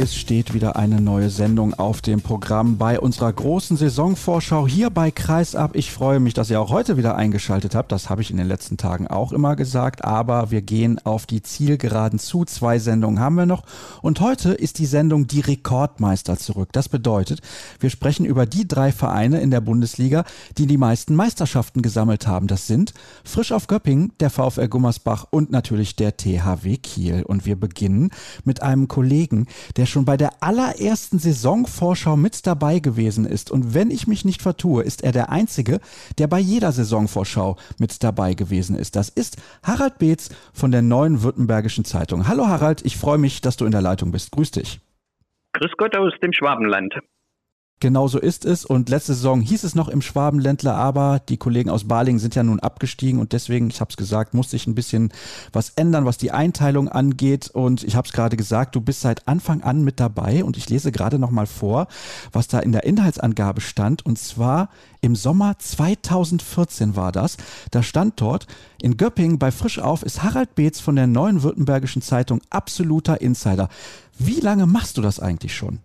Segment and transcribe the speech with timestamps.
[0.00, 5.10] Es steht wieder eine neue Sendung auf dem Programm bei unserer großen Saisonvorschau hier bei
[5.10, 5.74] Kreisab.
[5.74, 7.90] Ich freue mich, dass ihr auch heute wieder eingeschaltet habt.
[7.90, 10.04] Das habe ich in den letzten Tagen auch immer gesagt.
[10.04, 12.44] Aber wir gehen auf die Zielgeraden zu.
[12.44, 13.64] Zwei Sendungen haben wir noch.
[14.00, 16.68] Und heute ist die Sendung Die Rekordmeister zurück.
[16.70, 17.40] Das bedeutet,
[17.80, 20.22] wir sprechen über die drei Vereine in der Bundesliga,
[20.58, 22.46] die die meisten Meisterschaften gesammelt haben.
[22.46, 22.94] Das sind
[23.24, 27.24] Frisch auf Göppingen, der VfL Gummersbach und natürlich der THW Kiel.
[27.24, 28.10] Und wir beginnen
[28.44, 33.50] mit einem Kollegen, der schon bei der allerersten Saisonvorschau mit dabei gewesen ist.
[33.50, 35.80] Und wenn ich mich nicht vertue, ist er der Einzige,
[36.18, 38.96] der bei jeder Saisonvorschau mit dabei gewesen ist.
[38.96, 42.28] Das ist Harald Beetz von der Neuen Württembergischen Zeitung.
[42.28, 44.32] Hallo Harald, ich freue mich, dass du in der Leitung bist.
[44.32, 44.80] Grüß dich.
[45.54, 46.94] Grüß Gott aus dem Schwabenland.
[47.80, 48.64] Genau so ist es.
[48.64, 52.42] Und letzte Saison hieß es noch im Schwabenländler, aber die Kollegen aus Balingen sind ja
[52.42, 55.12] nun abgestiegen und deswegen, ich habe es gesagt, musste ich ein bisschen
[55.52, 57.50] was ändern, was die Einteilung angeht.
[57.50, 60.68] Und ich habe es gerade gesagt, du bist seit Anfang an mit dabei und ich
[60.68, 61.86] lese gerade noch mal vor,
[62.32, 64.04] was da in der Inhaltsangabe stand.
[64.04, 67.36] Und zwar im Sommer 2014 war das.
[67.70, 68.48] Da stand dort,
[68.82, 73.68] in Göppingen bei Frischauf ist Harald Beetz von der Neuen Württembergischen Zeitung absoluter Insider.
[74.18, 75.78] Wie lange machst du das eigentlich schon?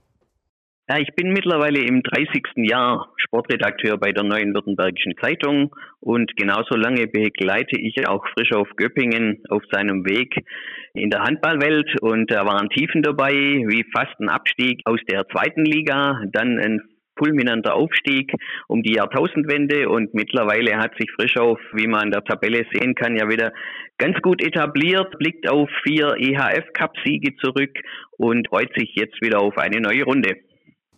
[0.94, 2.44] Ja, ich bin mittlerweile im 30.
[2.69, 8.67] Jahr Sportredakteur bei der Neuen Württembergischen Zeitung und genauso lange begleite ich auch frisch auf
[8.75, 10.45] Göppingen auf seinem Weg
[10.94, 15.66] in der Handballwelt und da waren Tiefen dabei, wie fast ein Abstieg aus der zweiten
[15.66, 16.80] Liga, dann ein
[17.17, 18.31] fulminanter Aufstieg
[18.67, 23.17] um die Jahrtausendwende und mittlerweile hat sich Frischhoff, wie man an der Tabelle sehen kann,
[23.17, 23.52] ja wieder
[23.98, 27.80] ganz gut etabliert, blickt auf vier EHF-Cup-Siege zurück
[28.17, 30.37] und freut sich jetzt wieder auf eine neue Runde.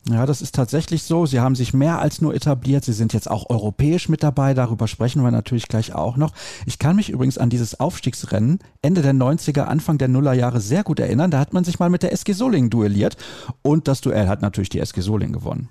[0.08, 1.26] Ja, das ist tatsächlich so.
[1.26, 2.84] Sie haben sich mehr als nur etabliert.
[2.84, 4.54] Sie sind jetzt auch europäisch mit dabei.
[4.54, 6.34] Darüber sprechen wir natürlich gleich auch noch.
[6.68, 11.00] Ich kann mich übrigens an dieses Aufstiegsrennen Ende der 90er, Anfang der Nullerjahre sehr gut
[11.00, 11.32] erinnern.
[11.32, 13.18] Da hat man sich mal mit der SG Solingen duelliert.
[13.64, 15.70] Und das Duell hat natürlich die SG Solingen gewonnen.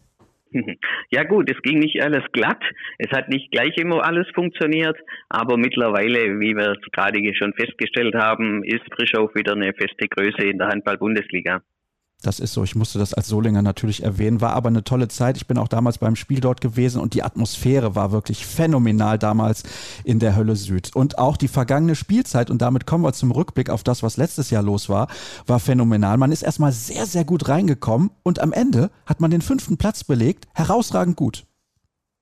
[1.10, 2.62] Ja gut, es ging nicht alles glatt.
[2.98, 4.96] Es hat nicht gleich immer alles funktioniert,
[5.28, 10.48] aber mittlerweile, wie wir es gerade schon festgestellt haben, ist Frischhoff wieder eine feste Größe
[10.48, 11.62] in der Handball-Bundesliga.
[12.24, 12.64] Das ist so.
[12.64, 14.40] Ich musste das als Solinger natürlich erwähnen.
[14.40, 15.36] War aber eine tolle Zeit.
[15.36, 19.62] Ich bin auch damals beim Spiel dort gewesen und die Atmosphäre war wirklich phänomenal damals
[20.04, 20.96] in der Hölle Süd.
[20.96, 24.48] Und auch die vergangene Spielzeit, und damit kommen wir zum Rückblick auf das, was letztes
[24.48, 25.08] Jahr los war,
[25.46, 26.16] war phänomenal.
[26.16, 30.02] Man ist erstmal sehr, sehr gut reingekommen und am Ende hat man den fünften Platz
[30.02, 30.46] belegt.
[30.54, 31.44] Herausragend gut.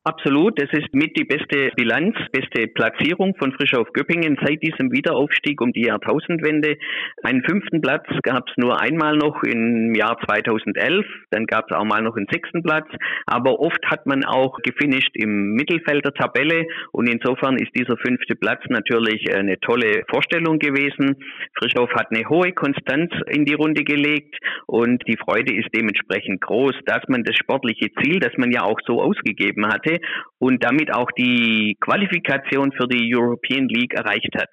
[0.04, 4.90] Absolut, das ist mit die beste Bilanz, beste Platzierung von Frisch auf Göppingen seit diesem
[4.90, 6.76] Wiederaufstieg um die Jahrtausendwende.
[7.22, 11.84] Einen fünften Platz gab es nur einmal noch im Jahr 2011, dann gab es auch
[11.84, 12.88] mal noch einen sechsten Platz,
[13.26, 18.34] aber oft hat man auch gefinisht im Mittelfeld der Tabelle und insofern ist dieser fünfte
[18.34, 21.14] Platz natürlich eine tolle Vorstellung gewesen.
[21.54, 24.34] Frischhoff hat eine hohe Konstanz in die Runde gelegt
[24.66, 28.80] und die Freude ist dementsprechend groß, dass man das sportliche Ziel, das man ja auch
[28.84, 30.00] so ausgegeben hatte, hatte
[30.38, 34.50] und damit auch die Qualifikation für die European League erreicht hat.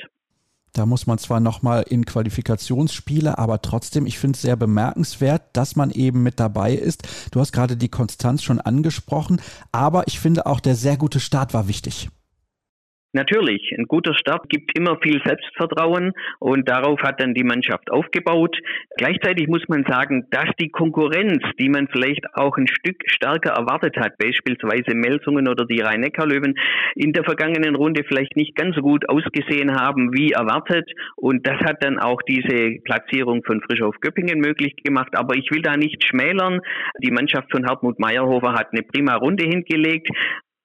[0.74, 5.76] Da muss man zwar nochmal in Qualifikationsspiele, aber trotzdem, ich finde es sehr bemerkenswert, dass
[5.76, 7.32] man eben mit dabei ist.
[7.32, 9.42] Du hast gerade die Konstanz schon angesprochen,
[9.72, 12.10] aber ich finde auch der sehr gute Start war wichtig.
[13.12, 18.56] Natürlich, ein guter Start gibt immer viel Selbstvertrauen und darauf hat dann die Mannschaft aufgebaut.
[18.98, 23.98] Gleichzeitig muss man sagen, dass die Konkurrenz, die man vielleicht auch ein Stück stärker erwartet
[23.98, 26.54] hat, beispielsweise Melsungen oder die Rhein-Neckar-Löwen,
[26.94, 31.58] in der vergangenen Runde vielleicht nicht ganz so gut ausgesehen haben wie erwartet und das
[31.62, 35.16] hat dann auch diese Platzierung von Frischhof Göppingen möglich gemacht.
[35.16, 36.62] Aber ich will da nicht schmälern.
[37.04, 40.10] Die Mannschaft von Hartmut Meyerhofer hat eine prima Runde hingelegt.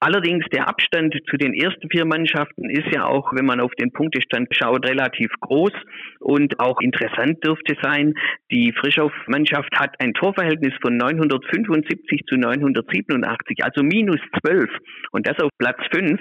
[0.05, 3.91] Allerdings der Abstand zu den ersten vier Mannschaften ist ja auch, wenn man auf den
[3.91, 5.73] Punktestand schaut, relativ groß
[6.21, 8.13] und auch interessant dürfte sein.
[8.51, 14.69] Die Frischauf-Mannschaft hat ein Torverhältnis von 975 zu 987, also minus 12
[15.13, 16.21] und das auf Platz 5.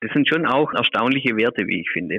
[0.00, 2.18] Das sind schon auch erstaunliche Werte, wie ich finde.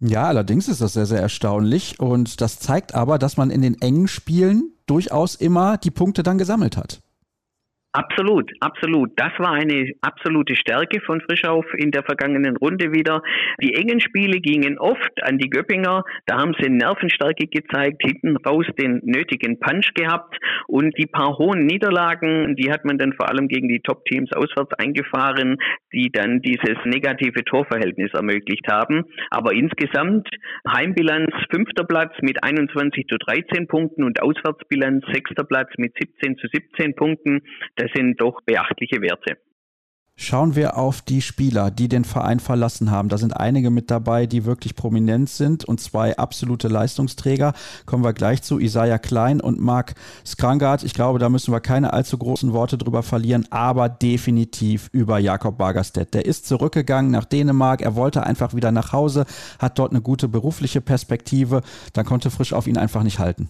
[0.00, 3.76] Ja, allerdings ist das sehr, sehr erstaunlich und das zeigt aber, dass man in den
[3.82, 7.00] engen Spielen durchaus immer die Punkte dann gesammelt hat.
[7.98, 9.10] Absolut, absolut.
[9.16, 13.22] Das war eine absolute Stärke von Frischauf in der vergangenen Runde wieder.
[13.60, 16.04] Die engen Spiele gingen oft an die Göppinger.
[16.26, 20.36] Da haben sie Nervenstärke gezeigt, hinten raus den nötigen Punch gehabt
[20.68, 24.74] und die paar hohen Niederlagen, die hat man dann vor allem gegen die Top-Teams auswärts
[24.74, 25.56] eingefahren,
[25.92, 29.06] die dann dieses negative Torverhältnis ermöglicht haben.
[29.30, 30.28] Aber insgesamt
[30.70, 36.46] Heimbilanz fünfter Platz mit 21 zu 13 Punkten und Auswärtsbilanz sechster Platz mit 17 zu
[36.52, 37.42] 17 Punkten.
[37.74, 39.38] Das sind doch beachtliche Werte.
[40.20, 43.08] Schauen wir auf die Spieler, die den Verein verlassen haben.
[43.08, 47.52] Da sind einige mit dabei, die wirklich prominent sind und zwei absolute Leistungsträger.
[47.86, 49.94] Kommen wir gleich zu Isaiah Klein und Marc
[50.26, 50.82] Skrangard.
[50.82, 55.56] Ich glaube, da müssen wir keine allzu großen Worte drüber verlieren, aber definitiv über Jakob
[55.56, 56.12] Bagerstedt.
[56.14, 57.80] Der ist zurückgegangen nach Dänemark.
[57.80, 59.24] Er wollte einfach wieder nach Hause,
[59.60, 61.62] hat dort eine gute berufliche Perspektive.
[61.92, 63.48] Dann konnte Frisch auf ihn einfach nicht halten.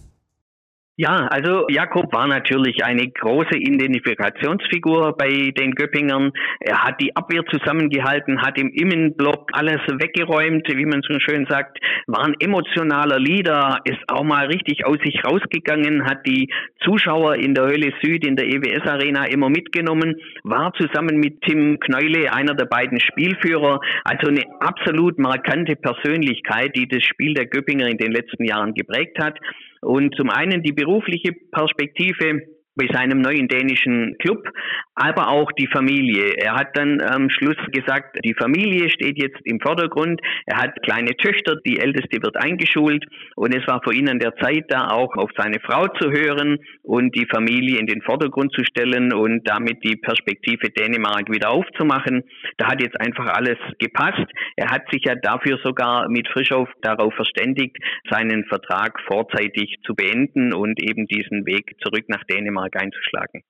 [0.99, 6.33] Ja, also Jakob war natürlich eine große Identifikationsfigur bei den Göppingern.
[6.59, 11.79] Er hat die Abwehr zusammengehalten, hat im Innenblock alles weggeräumt, wie man so schön sagt,
[12.07, 16.51] war ein emotionaler Leader, ist auch mal richtig aus sich rausgegangen, hat die
[16.83, 21.79] Zuschauer in der Höhle Süd, in der EWS Arena immer mitgenommen, war zusammen mit Tim
[21.79, 27.87] Kneule einer der beiden Spielführer, also eine absolut markante Persönlichkeit, die das Spiel der Göppinger
[27.87, 29.39] in den letzten Jahren geprägt hat.
[29.81, 32.41] Und zum einen die berufliche Perspektive
[32.75, 34.47] bei seinem neuen dänischen Club,
[34.95, 36.33] aber auch die Familie.
[36.37, 40.21] Er hat dann am Schluss gesagt, die Familie steht jetzt im Vordergrund.
[40.45, 43.05] Er hat kleine Töchter, die älteste wird eingeschult
[43.35, 46.57] und es war für ihn an der Zeit da auch auf seine Frau zu hören
[46.83, 52.23] und die Familie in den Vordergrund zu stellen und damit die Perspektive Dänemark wieder aufzumachen.
[52.57, 54.25] Da hat jetzt einfach alles gepasst.
[54.55, 57.77] Er hat sich ja dafür sogar mit Frischhoff darauf verständigt,
[58.09, 63.41] seinen Vertrag vorzeitig zu beenden und eben diesen Weg zurück nach Dänemark Mark einzuschlagen.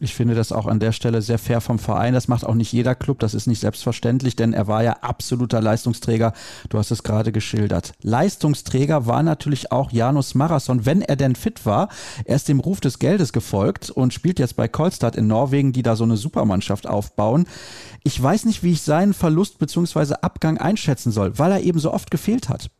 [0.00, 2.12] Ich finde das auch an der Stelle sehr fair vom Verein.
[2.12, 3.20] Das macht auch nicht jeder Club.
[3.20, 6.32] Das ist nicht selbstverständlich, denn er war ja absoluter Leistungsträger.
[6.70, 7.92] Du hast es gerade geschildert.
[8.02, 11.88] Leistungsträger war natürlich auch Janus Marathon, wenn er denn fit war.
[12.24, 15.84] Er ist dem Ruf des Geldes gefolgt und spielt jetzt bei Kolstad in Norwegen, die
[15.84, 17.46] da so eine Supermannschaft aufbauen.
[18.02, 20.14] Ich weiß nicht, wie ich seinen Verlust bzw.
[20.22, 22.70] Abgang einschätzen soll, weil er eben so oft gefehlt hat.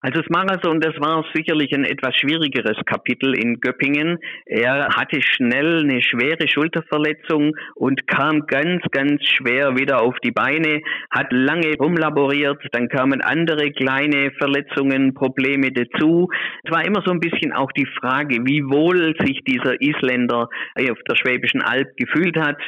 [0.00, 4.18] Also das Marathon, das war sicherlich ein etwas schwierigeres Kapitel in Göppingen.
[4.46, 10.82] Er hatte schnell eine schwere Schulterverletzung und kam ganz, ganz schwer wieder auf die Beine,
[11.10, 16.28] hat lange rumlaboriert, dann kamen andere kleine Verletzungen, Probleme dazu.
[16.62, 20.98] Es war immer so ein bisschen auch die Frage, wie wohl sich dieser Isländer auf
[21.08, 22.58] der Schwäbischen Alb gefühlt hat.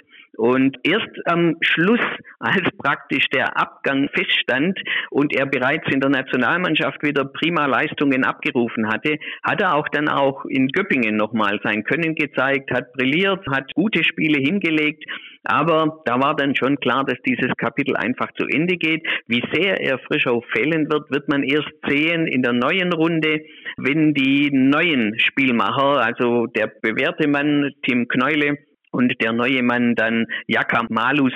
[0.40, 2.00] Und erst am Schluss,
[2.38, 8.88] als praktisch der Abgang feststand und er bereits in der Nationalmannschaft wieder prima Leistungen abgerufen
[8.88, 13.74] hatte, hat er auch dann auch in Göppingen nochmal sein Können gezeigt, hat brilliert, hat
[13.74, 15.04] gute Spiele hingelegt.
[15.44, 19.06] Aber da war dann schon klar, dass dieses Kapitel einfach zu Ende geht.
[19.26, 23.44] Wie sehr er Frischhoff fehlen wird, wird man erst sehen in der neuen Runde,
[23.76, 28.56] wenn die neuen Spielmacher, also der bewährte Mann Tim Kneule,
[28.90, 31.32] und der neue Mann dann Jaka Malus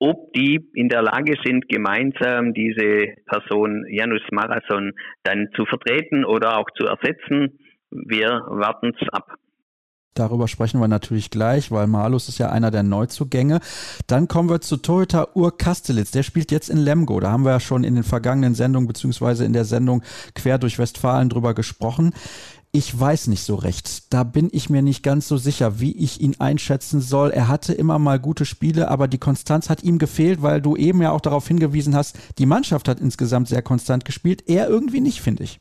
[0.00, 4.92] ob die in der Lage sind, gemeinsam diese Person Janus Marathon
[5.24, 7.58] dann zu vertreten oder auch zu ersetzen.
[7.90, 9.34] Wir warten es ab.
[10.14, 13.60] Darüber sprechen wir natürlich gleich, weil Malus ist ja einer der Neuzugänge.
[14.06, 16.10] Dann kommen wir zu Toyota Ur Kastelitz.
[16.10, 17.20] Der spielt jetzt in Lemgo.
[17.20, 20.02] Da haben wir ja schon in den vergangenen Sendungen beziehungsweise in der Sendung
[20.34, 22.12] Quer durch Westfalen drüber gesprochen.
[22.72, 24.12] Ich weiß nicht so recht.
[24.12, 27.30] Da bin ich mir nicht ganz so sicher, wie ich ihn einschätzen soll.
[27.30, 31.02] Er hatte immer mal gute Spiele, aber die Konstanz hat ihm gefehlt, weil du eben
[31.02, 34.44] ja auch darauf hingewiesen hast, die Mannschaft hat insgesamt sehr konstant gespielt.
[34.46, 35.60] Er irgendwie nicht, finde ich.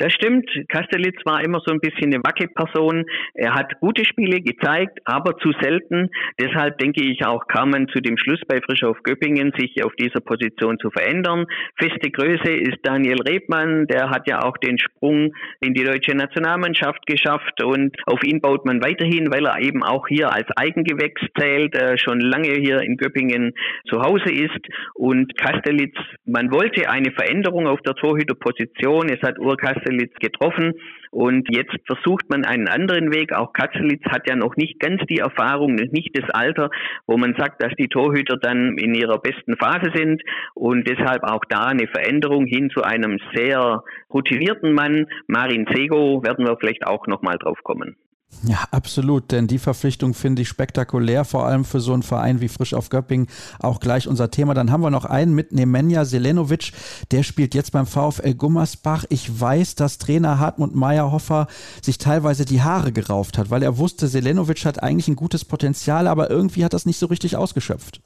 [0.00, 0.48] Das stimmt.
[0.70, 3.04] Kastelitz war immer so ein bisschen eine Wackelperson.
[3.34, 6.08] Er hat gute Spiele gezeigt, aber zu selten.
[6.40, 10.20] Deshalb denke ich auch, kam man zu dem Schluss bei Frischhof Göppingen, sich auf dieser
[10.20, 11.44] Position zu verändern.
[11.76, 13.88] Feste Größe ist Daniel Rebmann.
[13.88, 18.64] Der hat ja auch den Sprung in die deutsche Nationalmannschaft geschafft und auf ihn baut
[18.64, 22.96] man weiterhin, weil er eben auch hier als Eigengewächs zählt, äh, schon lange hier in
[22.96, 23.52] Göppingen
[23.86, 24.66] zu Hause ist.
[24.94, 29.10] Und Kastelitz, man wollte eine Veränderung auf der Torhüterposition.
[29.10, 29.58] Es hat Ur
[29.90, 30.74] Katzelitz getroffen
[31.10, 33.32] und jetzt versucht man einen anderen Weg.
[33.32, 36.70] Auch Katzelitz hat ja noch nicht ganz die Erfahrung, nicht das Alter,
[37.06, 40.22] wo man sagt, dass die Torhüter dann in ihrer besten Phase sind
[40.54, 43.82] und deshalb auch da eine Veränderung hin zu einem sehr
[44.12, 45.06] routinierten Mann.
[45.26, 47.96] Marin Sego werden wir vielleicht auch nochmal drauf kommen.
[48.42, 52.48] Ja, absolut, denn die Verpflichtung finde ich spektakulär, vor allem für so einen Verein wie
[52.48, 53.26] Frisch auf Göppingen,
[53.58, 54.54] auch gleich unser Thema.
[54.54, 56.72] Dann haben wir noch einen mit Nemanja Selenovic,
[57.10, 59.04] der spielt jetzt beim VfL Gummersbach.
[59.10, 61.48] Ich weiß, dass Trainer Hartmut Meyerhofer
[61.82, 66.06] sich teilweise die Haare gerauft hat, weil er wusste, Selenovic hat eigentlich ein gutes Potenzial,
[66.06, 68.00] aber irgendwie hat das nicht so richtig ausgeschöpft.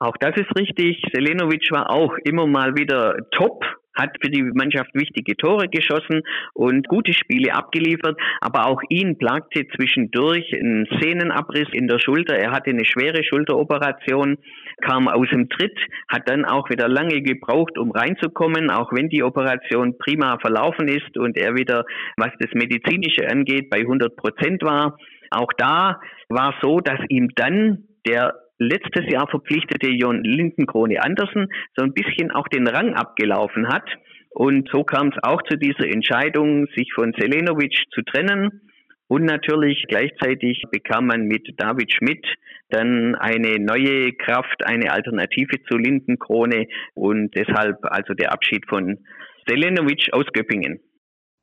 [0.00, 1.02] Auch das ist richtig.
[1.12, 3.64] Selenovic war auch immer mal wieder top
[3.98, 6.22] hat für die Mannschaft wichtige Tore geschossen
[6.54, 8.18] und gute Spiele abgeliefert.
[8.40, 12.36] Aber auch ihn plagte zwischendurch ein Sehnenabriss in der Schulter.
[12.36, 14.38] Er hatte eine schwere Schulteroperation,
[14.80, 15.76] kam aus dem Tritt,
[16.08, 21.18] hat dann auch wieder lange gebraucht, um reinzukommen, auch wenn die Operation prima verlaufen ist
[21.18, 21.84] und er wieder,
[22.16, 24.96] was das Medizinische angeht, bei 100 Prozent war.
[25.30, 31.84] Auch da war so, dass ihm dann der letztes Jahr verpflichtete Jon Lindenkrone Andersen so
[31.84, 33.88] ein bisschen auch den Rang abgelaufen hat.
[34.30, 38.62] Und so kam es auch zu dieser Entscheidung, sich von Selenovic zu trennen.
[39.08, 42.26] Und natürlich gleichzeitig bekam man mit David Schmidt
[42.68, 48.98] dann eine neue Kraft, eine Alternative zu Lindenkrone und deshalb also der Abschied von
[49.46, 50.80] Selenovic aus Göppingen.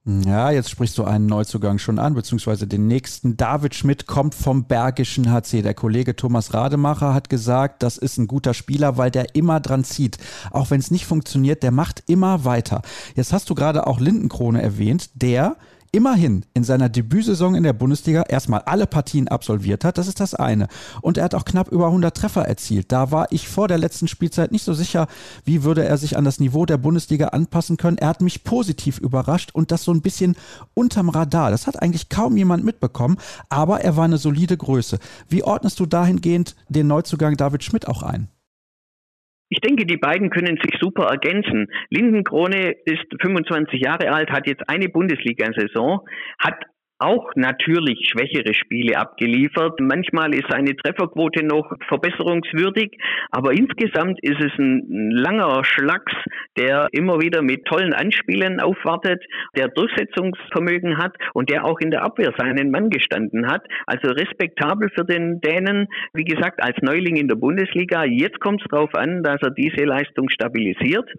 [0.08, 3.38] Ja, jetzt sprichst du einen Neuzugang schon an, beziehungsweise den nächsten.
[3.38, 5.64] David Schmidt kommt vom Bergischen HC.
[5.64, 9.84] Der Kollege Thomas Rademacher hat gesagt, das ist ein guter Spieler, weil der immer dran
[9.84, 10.20] zieht.
[10.52, 12.84] Auch wenn es nicht funktioniert, der macht immer weiter.
[13.16, 15.58] Jetzt hast du gerade auch Lindenkrone erwähnt, der
[15.96, 19.98] immerhin in seiner Debütsaison in der Bundesliga erstmal alle Partien absolviert hat.
[19.98, 20.68] Das ist das eine.
[21.02, 22.92] Und er hat auch knapp über 100 Treffer erzielt.
[22.92, 25.08] Da war ich vor der letzten Spielzeit nicht so sicher,
[25.46, 27.98] wie würde er sich an das Niveau der Bundesliga anpassen können.
[27.98, 30.36] Er hat mich positiv überrascht und das so ein bisschen
[30.74, 31.50] unterm Radar.
[31.50, 35.00] Das hat eigentlich kaum jemand mitbekommen, aber er war eine solide Größe.
[35.30, 38.28] Wie ordnest du dahingehend den Neuzugang David Schmidt auch ein?
[39.50, 41.68] Ich denke, die beiden können sich super ergänzen.
[41.90, 46.00] Lindenkrone ist 25 Jahre alt, hat jetzt eine Bundesliga-Saison,
[46.40, 46.56] hat
[47.00, 49.80] auch natürlich schwächere Spiele abgeliefert.
[49.82, 52.98] Manchmal ist seine Trefferquote noch verbesserungswürdig,
[53.32, 56.14] aber insgesamt ist es ein langer Schlags,
[56.58, 59.24] der immer wieder mit tollen Anspielen aufwartet,
[59.58, 63.64] der Durchsetzungsvermögen hat und der auch in der Abwehr seinen Mann gestanden hat.
[63.88, 68.06] Also respektabel für den Dänen, wie gesagt, als Neuling in der Bundesliga.
[68.06, 71.10] Jetzt kommt es darauf an, dass er diese Leistung stabilisiert.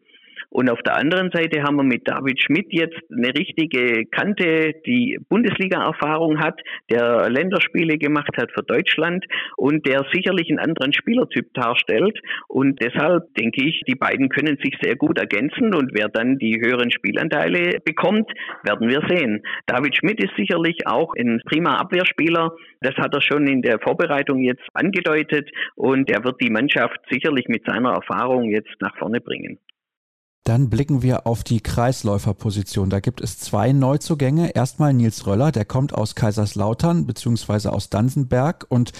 [0.57, 5.19] Und auf der anderen Seite haben wir mit David Schmidt jetzt eine richtige Kante, die
[5.29, 6.59] Bundesliga-Erfahrung hat,
[6.91, 9.27] der Länderspiele gemacht hat für Deutschland
[9.59, 12.19] und der sicherlich einen anderen Spielertyp darstellt.
[12.49, 16.59] Und deshalb denke ich, die beiden können sich sehr gut ergänzen und wer dann die
[16.59, 18.33] höheren Spielanteile bekommt,
[18.63, 19.43] werden wir sehen.
[19.67, 22.53] David Schmidt ist sicherlich auch ein prima Abwehrspieler.
[22.81, 27.47] Das hat er schon in der Vorbereitung jetzt angedeutet und er wird die Mannschaft sicherlich
[27.49, 29.59] mit seiner Erfahrung jetzt nach vorne bringen.
[30.47, 32.89] Dann blicken wir auf die Kreisläuferposition.
[32.89, 34.51] Da gibt es zwei Neuzugänge.
[34.51, 38.93] Erstmal Nils Röller, der kommt aus Kaiserslautern beziehungsweise aus Dansenberg und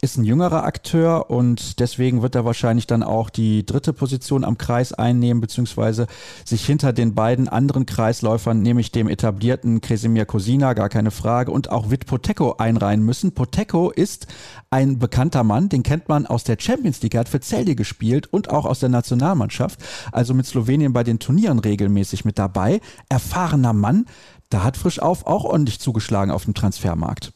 [0.00, 4.56] ist ein jüngerer Akteur und deswegen wird er wahrscheinlich dann auch die dritte Position am
[4.56, 6.06] Kreis einnehmen beziehungsweise
[6.42, 11.70] sich hinter den beiden anderen Kreisläufern, nämlich dem etablierten Kresimir Kosina, gar keine Frage, und
[11.70, 13.32] auch Wit Poteko einreihen müssen.
[13.32, 14.26] Poteko ist
[14.70, 18.26] ein bekannter Mann, den kennt man aus der Champions League, er hat für Celje gespielt
[18.32, 19.78] und auch aus der Nationalmannschaft,
[20.10, 22.80] also mit Slowenien bei den Turnieren regelmäßig mit dabei.
[23.10, 24.06] Erfahrener Mann,
[24.48, 27.33] da hat frisch auf auch ordentlich zugeschlagen auf dem Transfermarkt.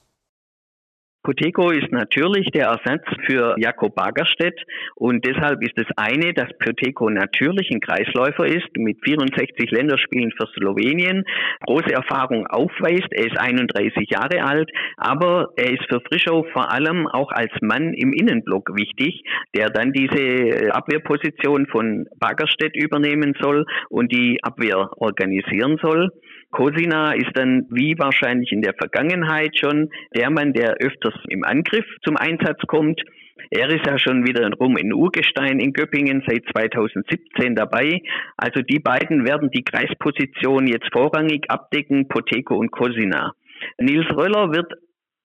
[1.28, 4.58] Poteco ist natürlich der Ersatz für Jakob Bagerstedt
[4.94, 10.46] und deshalb ist das eine, dass Poteco natürlich ein Kreisläufer ist mit 64 Länderspielen für
[10.54, 11.24] Slowenien,
[11.66, 13.08] große Erfahrung aufweist.
[13.10, 17.92] Er ist 31 Jahre alt, aber er ist für Frischau vor allem auch als Mann
[17.92, 19.22] im Innenblock wichtig,
[19.54, 26.08] der dann diese Abwehrposition von Bagerstedt übernehmen soll und die Abwehr organisieren soll.
[26.50, 31.84] Kosina ist dann wie wahrscheinlich in der Vergangenheit schon der Mann, der öfters im Angriff
[32.04, 33.02] zum Einsatz kommt.
[33.50, 38.02] Er ist ja schon wieder rum in Urgestein in Göppingen seit 2017 dabei.
[38.36, 43.34] Also die beiden werden die Kreisposition jetzt vorrangig abdecken, Poteco und Kosina.
[43.78, 44.72] Nils Röller wird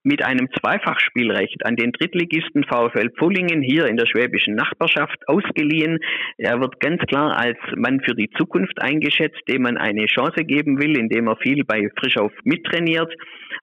[0.03, 5.99] mit einem Zweifachspielrecht an den Drittligisten VfL Pfullingen hier in der schwäbischen Nachbarschaft ausgeliehen.
[6.37, 10.81] Er wird ganz klar als Mann für die Zukunft eingeschätzt, dem man eine Chance geben
[10.81, 13.13] will, indem er viel bei Frischauf mittrainiert.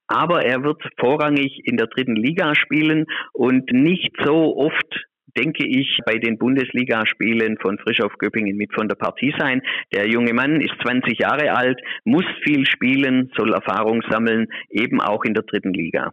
[0.08, 5.06] Aber er wird vorrangig in der dritten Liga spielen und nicht so oft
[5.36, 9.62] denke ich, bei den Bundesligaspielen von Frischauf Göppingen mit von der Partie sein.
[9.94, 15.24] Der junge Mann ist 20 Jahre alt, muss viel spielen, soll Erfahrung sammeln, eben auch
[15.24, 16.12] in der dritten Liga.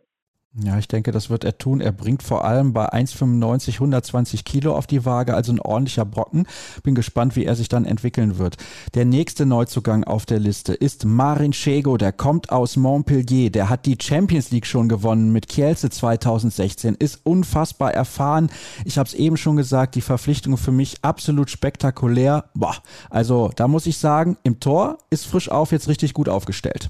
[0.63, 1.81] Ja, ich denke, das wird er tun.
[1.81, 6.47] Er bringt vor allem bei 1,95 120 Kilo auf die Waage, also ein ordentlicher Brocken.
[6.81, 8.57] Bin gespannt, wie er sich dann entwickeln wird.
[8.95, 11.97] Der nächste Neuzugang auf der Liste ist Marin Chego.
[11.97, 13.51] Der kommt aus Montpellier.
[13.51, 16.95] Der hat die Champions League schon gewonnen mit Kielce 2016.
[16.95, 18.49] Ist unfassbar erfahren.
[18.83, 22.45] Ich habe es eben schon gesagt, die Verpflichtung für mich absolut spektakulär.
[22.55, 22.77] Boah,
[23.11, 26.89] also da muss ich sagen, im Tor ist frisch auf jetzt richtig gut aufgestellt.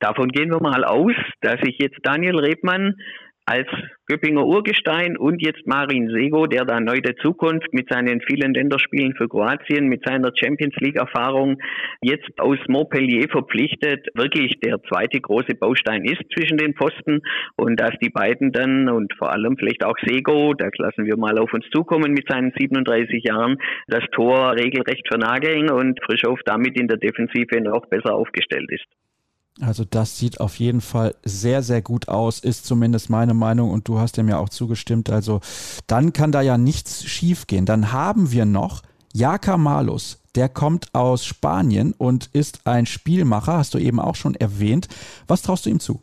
[0.00, 2.96] Davon gehen wir mal aus, dass sich jetzt Daniel Rebmann
[3.50, 3.66] als
[4.06, 9.14] Göppinger Urgestein und jetzt Marin Sego, der da neu der Zukunft mit seinen vielen Länderspielen
[9.16, 11.58] für Kroatien, mit seiner Champions League Erfahrung
[12.00, 17.22] jetzt aus Montpellier verpflichtet, wirklich der zweite große Baustein ist zwischen den Posten
[17.56, 21.36] und dass die beiden dann und vor allem vielleicht auch Sego, das lassen wir mal
[21.38, 26.86] auf uns zukommen mit seinen 37 Jahren, das Tor regelrecht vernageln und Frischow damit in
[26.86, 28.86] der Defensive noch besser aufgestellt ist.
[29.62, 33.88] Also das sieht auf jeden Fall sehr, sehr gut aus, ist zumindest meine Meinung und
[33.88, 35.10] du hast dem ja auch zugestimmt.
[35.10, 35.40] Also
[35.86, 37.66] dann kann da ja nichts schiefgehen.
[37.66, 43.74] Dann haben wir noch Jaka Malus, der kommt aus Spanien und ist ein Spielmacher, hast
[43.74, 44.88] du eben auch schon erwähnt.
[45.26, 46.00] Was traust du ihm zu?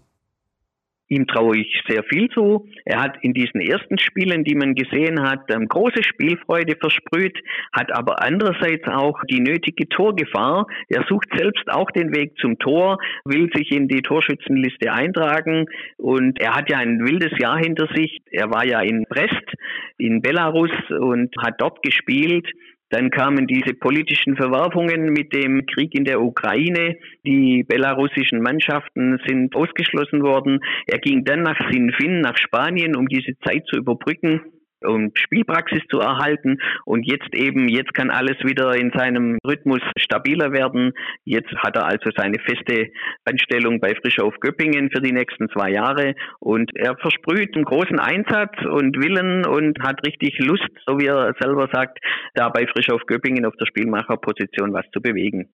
[1.10, 2.68] Ihm traue ich sehr viel zu.
[2.84, 7.38] Er hat in diesen ersten Spielen, die man gesehen hat, ähm, große Spielfreude versprüht,
[7.72, 10.68] hat aber andererseits auch die nötige Torgefahr.
[10.90, 15.66] Er sucht selbst auch den Weg zum Tor, will sich in die Torschützenliste eintragen
[15.98, 18.20] und er hat ja ein wildes Jahr hinter sich.
[18.32, 19.54] Er war ja in Brest
[19.98, 22.48] in Belarus und hat dort gespielt.
[22.90, 26.98] Dann kamen diese politischen Verwerfungen mit dem Krieg in der Ukraine.
[27.26, 30.60] Die belarussischen Mannschaften sind ausgeschlossen worden.
[30.86, 34.42] Er ging dann nach Sinfin, nach Spanien, um diese Zeit zu überbrücken
[34.86, 36.60] um Spielpraxis zu erhalten.
[36.86, 40.94] Und jetzt eben, jetzt kann alles wieder in seinem Rhythmus stabiler werden.
[41.24, 42.92] Jetzt hat er also seine feste
[43.26, 46.16] Anstellung bei Frischauf Göppingen für die nächsten zwei Jahre.
[46.40, 51.34] Und er versprüht einen großen Einsatz und Willen und hat richtig Lust, so wie er
[51.40, 52.00] selber sagt,
[52.36, 55.50] da bei Frischauf Göppingen auf der Spielmacherposition was zu bewegen.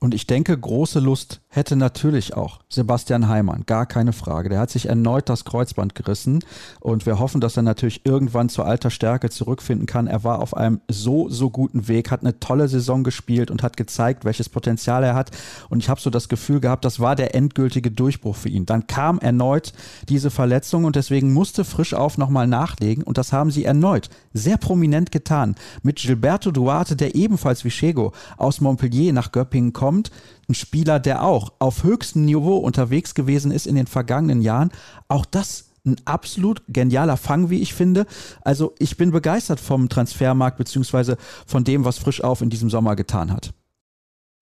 [0.00, 4.48] Und ich denke, große Lust hätte natürlich auch Sebastian Heimann, gar keine Frage.
[4.48, 6.44] Der hat sich erneut das Kreuzband gerissen
[6.78, 10.06] und wir hoffen, dass er natürlich irgendwann zur alter Stärke zurückfinden kann.
[10.06, 13.76] Er war auf einem so, so guten Weg, hat eine tolle Saison gespielt und hat
[13.76, 15.32] gezeigt, welches Potenzial er hat.
[15.68, 18.66] Und ich habe so das Gefühl gehabt, das war der endgültige Durchbruch für ihn.
[18.66, 19.72] Dann kam erneut
[20.08, 24.58] diese Verletzung und deswegen musste frisch auf nochmal nachlegen und das haben sie erneut sehr
[24.58, 25.56] prominent getan.
[25.82, 30.10] Mit Gilberto Duarte, der ebenfalls wie Chego aus Montpellier nach Göppingen kommt kommt,
[30.48, 34.70] ein Spieler, der auch auf höchstem Niveau unterwegs gewesen ist in den vergangenen Jahren.
[35.08, 38.04] Auch das ein absolut genialer Fang, wie ich finde.
[38.44, 42.96] Also ich bin begeistert vom Transfermarkt beziehungsweise von dem, was Frisch auf in diesem Sommer
[42.96, 43.54] getan hat.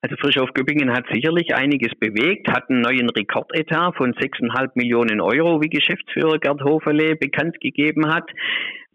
[0.03, 5.21] Also Frisch auf Göppingen hat sicherlich einiges bewegt, hat einen neuen Rekordetat von 6,5 Millionen
[5.21, 8.29] Euro, wie Geschäftsführer Gerd Hoferle bekannt gegeben hat.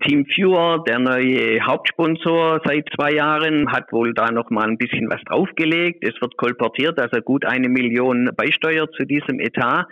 [0.02, 5.10] Team Viewer, der neue Hauptsponsor seit zwei Jahren, hat wohl da noch mal ein bisschen
[5.10, 6.04] was draufgelegt.
[6.04, 9.86] Es wird kolportiert, er gut eine Million beisteuert zu diesem Etat.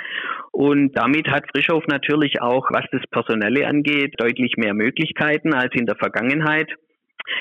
[0.52, 5.86] Und damit hat Frischhoff natürlich auch, was das Personelle angeht, deutlich mehr Möglichkeiten als in
[5.86, 6.70] der Vergangenheit.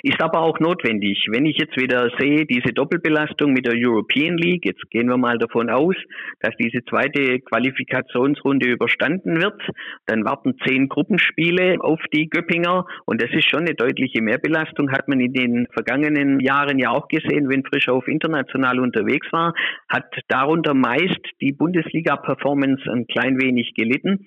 [0.03, 1.27] Ist aber auch notwendig.
[1.31, 5.39] Wenn ich jetzt wieder sehe, diese Doppelbelastung mit der European League, jetzt gehen wir mal
[5.39, 5.97] davon aus,
[6.41, 9.61] dass diese zweite Qualifikationsrunde überstanden wird,
[10.07, 15.09] dann warten zehn Gruppenspiele auf die Göppinger und das ist schon eine deutliche Mehrbelastung, hat
[15.09, 19.55] man in den vergangenen Jahren ja auch gesehen, wenn Frischhoff international unterwegs war,
[19.89, 24.27] hat darunter meist die Bundesliga-Performance ein klein wenig gelitten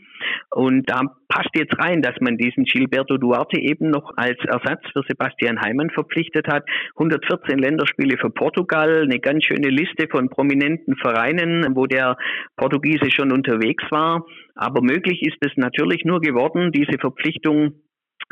[0.50, 5.02] und da passt jetzt rein, dass man diesen Gilberto Duarte eben noch als Ersatz für
[5.08, 6.64] Sebastian Heimann verpflichtet hat.
[6.96, 12.18] 114 Länderspiele für Portugal, eine ganz schöne Liste von prominenten Vereinen, wo der
[12.58, 14.26] Portugiese schon unterwegs war.
[14.56, 17.76] Aber möglich ist es natürlich nur geworden, diese Verpflichtung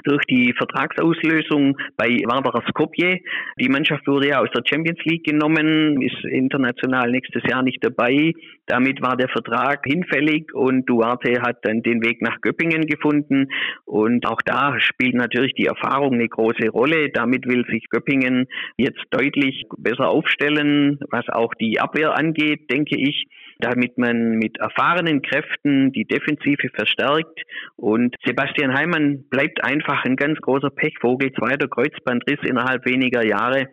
[0.03, 3.19] durch die Vertragsauslösung bei Vardar Skopje.
[3.59, 8.33] Die Mannschaft wurde ja aus der Champions League genommen, ist international nächstes Jahr nicht dabei.
[8.65, 13.47] Damit war der Vertrag hinfällig und Duarte hat dann den Weg nach Göppingen gefunden.
[13.85, 17.09] Und auch da spielt natürlich die Erfahrung eine große Rolle.
[17.09, 23.25] Damit will sich Göppingen jetzt deutlich besser aufstellen, was auch die Abwehr angeht, denke ich
[23.59, 27.41] damit man mit erfahrenen Kräften die Defensive verstärkt.
[27.75, 33.67] Und Sebastian Heimann bleibt einfach ein ganz großer Pechvogel, zweiter Kreuzbandriss innerhalb weniger Jahre.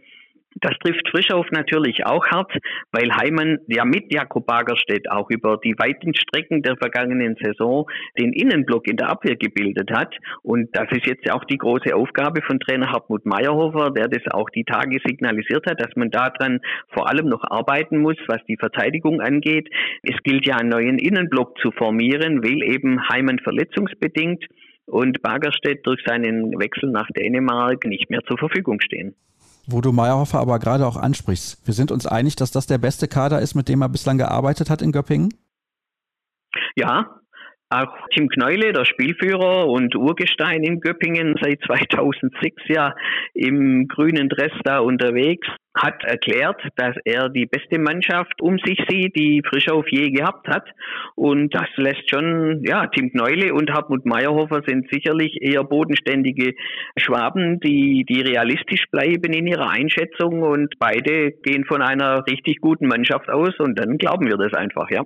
[0.61, 2.51] Das trifft Frischauf natürlich auch hart,
[2.91, 7.87] weil Heimann ja mit Jakob Bagerstedt auch über die weiten Strecken der vergangenen Saison
[8.19, 10.15] den Innenblock in der Abwehr gebildet hat.
[10.43, 14.49] Und das ist jetzt auch die große Aufgabe von Trainer Hartmut Meyerhofer, der das auch
[14.49, 19.21] die Tage signalisiert hat, dass man daran vor allem noch arbeiten muss, was die Verteidigung
[19.21, 19.69] angeht.
[20.03, 24.47] Es gilt ja einen neuen Innenblock zu formieren, weil eben Heimann verletzungsbedingt
[24.87, 29.15] und Bagerstedt durch seinen Wechsel nach Dänemark nicht mehr zur Verfügung stehen.
[29.69, 33.09] Wo du Meyerhofer aber gerade auch ansprichst, wir sind uns einig, dass das der beste
[33.09, 35.35] Kader ist, mit dem er bislang gearbeitet hat in Göppingen?
[36.77, 37.21] Ja,
[37.69, 42.95] auch Tim Kneule, der Spielführer und Urgestein in Göppingen, seit 2006 ja
[43.35, 49.15] im grünen Dress da unterwegs, hat erklärt, dass er die beste Mannschaft um sich sieht,
[49.17, 50.65] die Frischauf je gehabt hat.
[51.15, 56.55] Und das lässt schon, ja, Tim Kneule und Hartmut Meyerhofer sind sicherlich eher bodenständige
[56.97, 62.87] Schwaben, die, die realistisch bleiben in ihrer Einschätzung und beide gehen von einer richtig guten
[62.87, 65.05] Mannschaft aus und dann glauben wir das einfach, ja.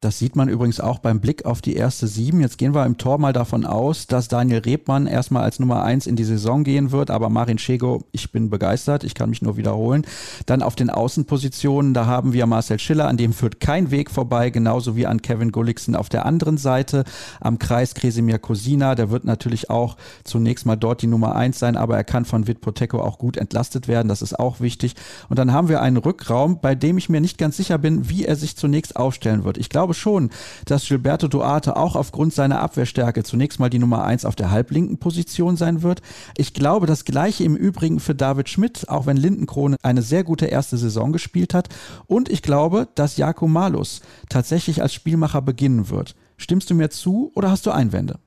[0.00, 2.42] Das sieht man übrigens auch beim Blick auf die erste Sieben.
[2.42, 6.06] Jetzt gehen wir im Tor mal davon aus, dass Daniel Rebmann erstmal als Nummer eins
[6.06, 7.10] in die Saison gehen wird.
[7.10, 10.04] Aber Marin Schego, ich bin begeistert, ich kann mich nur wiederholen.
[10.44, 14.50] Dann auf den Außenpositionen, da haben wir Marcel Schiller, an dem führt kein Weg vorbei,
[14.50, 17.04] genauso wie an Kevin Gulliksen auf der anderen Seite.
[17.40, 21.74] Am Kreis Kresimir Kosina, der wird natürlich auch zunächst mal dort die Nummer eins sein,
[21.74, 24.08] aber er kann von Vitpoteco auch gut entlastet werden.
[24.08, 24.94] Das ist auch wichtig.
[25.30, 28.26] Und dann haben wir einen Rückraum, bei dem ich mir nicht ganz sicher bin, wie
[28.26, 29.56] er sich zunächst aufstellen wird.
[29.56, 30.30] Ich glaube, glaube schon,
[30.64, 34.98] dass Gilberto Duarte auch aufgrund seiner Abwehrstärke zunächst mal die Nummer eins auf der halblinken
[34.98, 36.02] Position sein wird.
[36.36, 40.46] Ich glaube das gleiche im Übrigen für David Schmidt, auch wenn Lindenkrone eine sehr gute
[40.46, 41.68] erste Saison gespielt hat.
[42.06, 46.16] Und ich glaube, dass Jako Malus tatsächlich als Spielmacher beginnen wird.
[46.36, 48.18] Stimmst du mir zu oder hast du Einwände?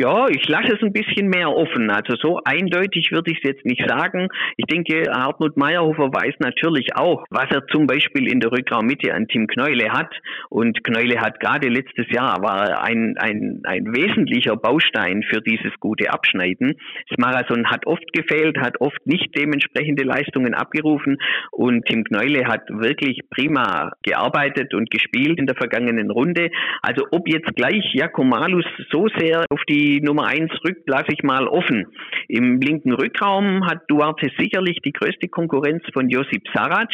[0.00, 1.90] Ja, ich lasse es ein bisschen mehr offen.
[1.90, 4.28] Also so eindeutig würde ich es jetzt nicht sagen.
[4.56, 9.28] Ich denke, Hartmut Meyerhofer weiß natürlich auch, was er zum Beispiel in der Rückraummitte an
[9.28, 10.10] Tim Kneule hat.
[10.48, 16.10] Und Kneule hat gerade letztes Jahr war ein, ein, ein wesentlicher Baustein für dieses gute
[16.10, 16.78] Abschneiden.
[17.10, 21.18] Das Marathon hat oft gefehlt, hat oft nicht dementsprechende Leistungen abgerufen.
[21.50, 26.48] Und Tim Kneule hat wirklich prima gearbeitet und gespielt in der vergangenen Runde.
[26.80, 31.22] Also ob jetzt gleich Jakomalus so sehr auf die die Nummer eins rückt, lasse ich
[31.24, 31.86] mal offen.
[32.28, 36.92] Im linken Rückraum hat Duarte sicherlich die größte Konkurrenz von Josip Sarac,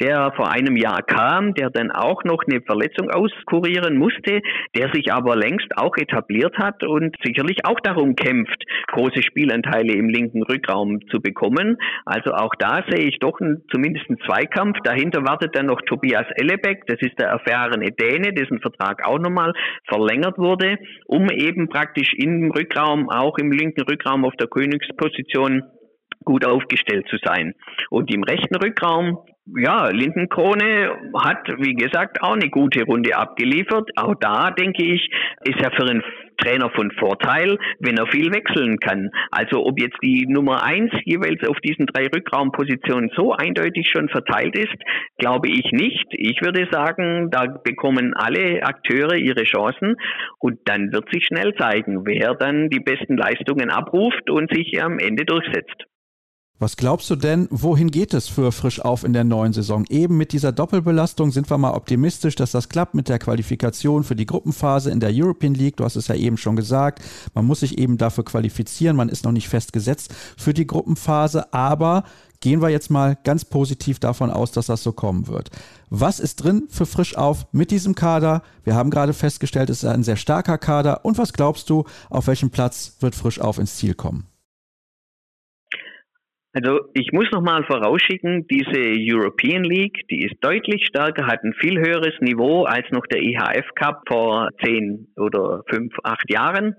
[0.00, 4.42] der vor einem Jahr kam, der dann auch noch eine Verletzung auskurieren musste,
[4.76, 10.10] der sich aber längst auch etabliert hat und sicherlich auch darum kämpft, große Spielanteile im
[10.10, 11.78] linken Rückraum zu bekommen.
[12.04, 14.78] Also auch da sehe ich doch einen, zumindest einen Zweikampf.
[14.84, 19.54] Dahinter wartet dann noch Tobias Ellebeck, das ist der erfahrene Däne, dessen Vertrag auch nochmal
[19.86, 25.62] verlängert wurde, um eben praktisch im Rückraum, auch im linken Rückraum auf der Königsposition
[26.24, 27.54] gut aufgestellt zu sein.
[27.90, 29.18] Und im rechten Rückraum,
[29.56, 33.90] ja, Lindenkrone hat, wie gesagt, auch eine gute Runde abgeliefert.
[33.96, 35.08] Auch da, denke ich,
[35.44, 36.02] ist er für einen
[36.36, 39.10] Trainer von Vorteil, wenn er viel wechseln kann.
[39.30, 44.56] Also ob jetzt die Nummer eins jeweils auf diesen drei Rückraumpositionen so eindeutig schon verteilt
[44.58, 44.76] ist,
[45.18, 46.06] glaube ich nicht.
[46.10, 49.96] Ich würde sagen, da bekommen alle Akteure ihre Chancen
[50.38, 54.98] und dann wird sich schnell zeigen, wer dann die besten Leistungen abruft und sich am
[54.98, 55.84] Ende durchsetzt.
[56.58, 59.84] Was glaubst du denn, wohin geht es für Frisch auf in der neuen Saison?
[59.90, 64.16] Eben mit dieser Doppelbelastung sind wir mal optimistisch, dass das klappt mit der Qualifikation für
[64.16, 65.76] die Gruppenphase in der European League.
[65.76, 67.02] Du hast es ja eben schon gesagt.
[67.34, 68.96] Man muss sich eben dafür qualifizieren.
[68.96, 71.52] Man ist noch nicht festgesetzt für die Gruppenphase.
[71.52, 72.04] Aber
[72.40, 75.50] gehen wir jetzt mal ganz positiv davon aus, dass das so kommen wird.
[75.90, 78.42] Was ist drin für Frisch auf mit diesem Kader?
[78.64, 81.04] Wir haben gerade festgestellt, es ist ein sehr starker Kader.
[81.04, 84.26] Und was glaubst du, auf welchem Platz wird Frisch auf ins Ziel kommen?
[86.56, 91.52] Also ich muss noch mal vorausschicken, diese European League, die ist deutlich stärker, hat ein
[91.52, 96.74] viel höheres Niveau als noch der IHF Cup vor zehn oder fünf, acht Jahren.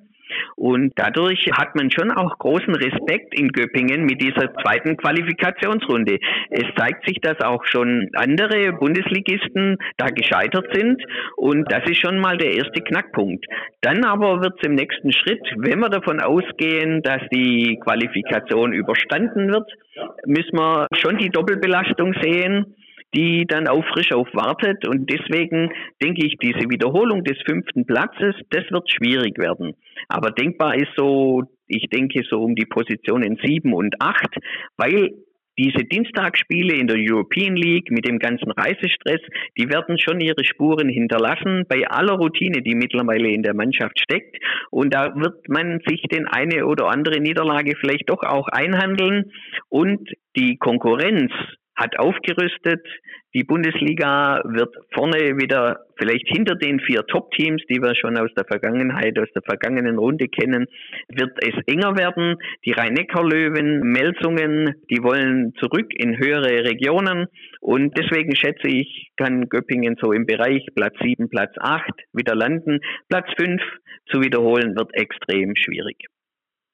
[0.56, 6.20] Und dadurch hat man schon auch großen Respekt in Göppingen mit dieser zweiten Qualifikationsrunde.
[6.50, 11.02] Es zeigt sich, dass auch schon andere Bundesligisten da gescheitert sind.
[11.36, 13.46] Und das ist schon mal der erste Knackpunkt.
[13.82, 19.52] Dann aber wird es im nächsten Schritt, wenn wir davon ausgehen, dass die Qualifikation überstanden
[19.52, 19.72] wird,
[20.26, 22.77] müssen wir schon die Doppelbelastung sehen
[23.14, 24.88] die dann auf Frischauf wartet.
[24.88, 29.76] Und deswegen denke ich, diese Wiederholung des fünften Platzes, das wird schwierig werden.
[30.10, 34.36] Aber denkbar ist so, ich denke so um die Positionen sieben und acht,
[34.78, 35.12] weil
[35.60, 39.22] diese Dienstagsspiele in der European League mit dem ganzen Reisestress,
[39.58, 44.38] die werden schon ihre Spuren hinterlassen bei aller Routine, die mittlerweile in der Mannschaft steckt.
[44.70, 49.32] Und da wird man sich den eine oder andere Niederlage vielleicht doch auch einhandeln.
[49.70, 51.32] Und die Konkurrenz
[51.78, 52.86] hat aufgerüstet.
[53.34, 58.46] Die Bundesliga wird vorne wieder vielleicht hinter den vier Top-Teams, die wir schon aus der
[58.46, 60.66] Vergangenheit, aus der vergangenen Runde kennen,
[61.10, 62.38] wird es enger werden.
[62.66, 67.28] Die Rhein-Neckar-Löwen, Melsungen, die wollen zurück in höhere Regionen.
[67.60, 72.80] Und deswegen schätze ich, kann Göppingen so im Bereich Platz 7, Platz 8 wieder landen.
[73.10, 73.62] Platz 5
[74.12, 76.08] zu wiederholen wird extrem schwierig.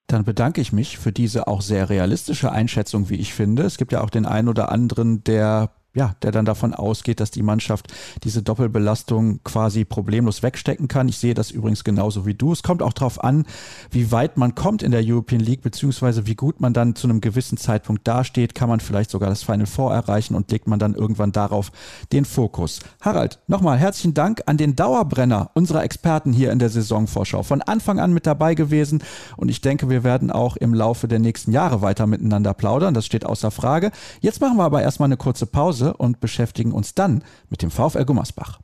[0.07, 3.63] Dann bedanke ich mich für diese auch sehr realistische Einschätzung, wie ich finde.
[3.63, 7.29] Es gibt ja auch den einen oder anderen, der ja, der dann davon ausgeht, dass
[7.29, 11.07] die Mannschaft diese Doppelbelastung quasi problemlos wegstecken kann.
[11.07, 12.51] Ich sehe das übrigens genauso wie du.
[12.51, 13.45] Es kommt auch darauf an,
[13.91, 17.21] wie weit man kommt in der European League, beziehungsweise wie gut man dann zu einem
[17.21, 18.55] gewissen Zeitpunkt dasteht.
[18.55, 21.71] Kann man vielleicht sogar das Final Four erreichen und legt man dann irgendwann darauf
[22.11, 22.79] den Fokus.
[23.01, 27.43] Harald, nochmal herzlichen Dank an den Dauerbrenner unserer Experten hier in der Saisonvorschau.
[27.43, 29.03] Von Anfang an mit dabei gewesen
[29.37, 32.95] und ich denke, wir werden auch im Laufe der nächsten Jahre weiter miteinander plaudern.
[32.95, 33.91] Das steht außer Frage.
[34.21, 37.71] Jetzt machen wir aber erstmal eine kurze Pause Pause und beschäftigen uns dann mit dem
[37.71, 38.59] VfL Gummersbach.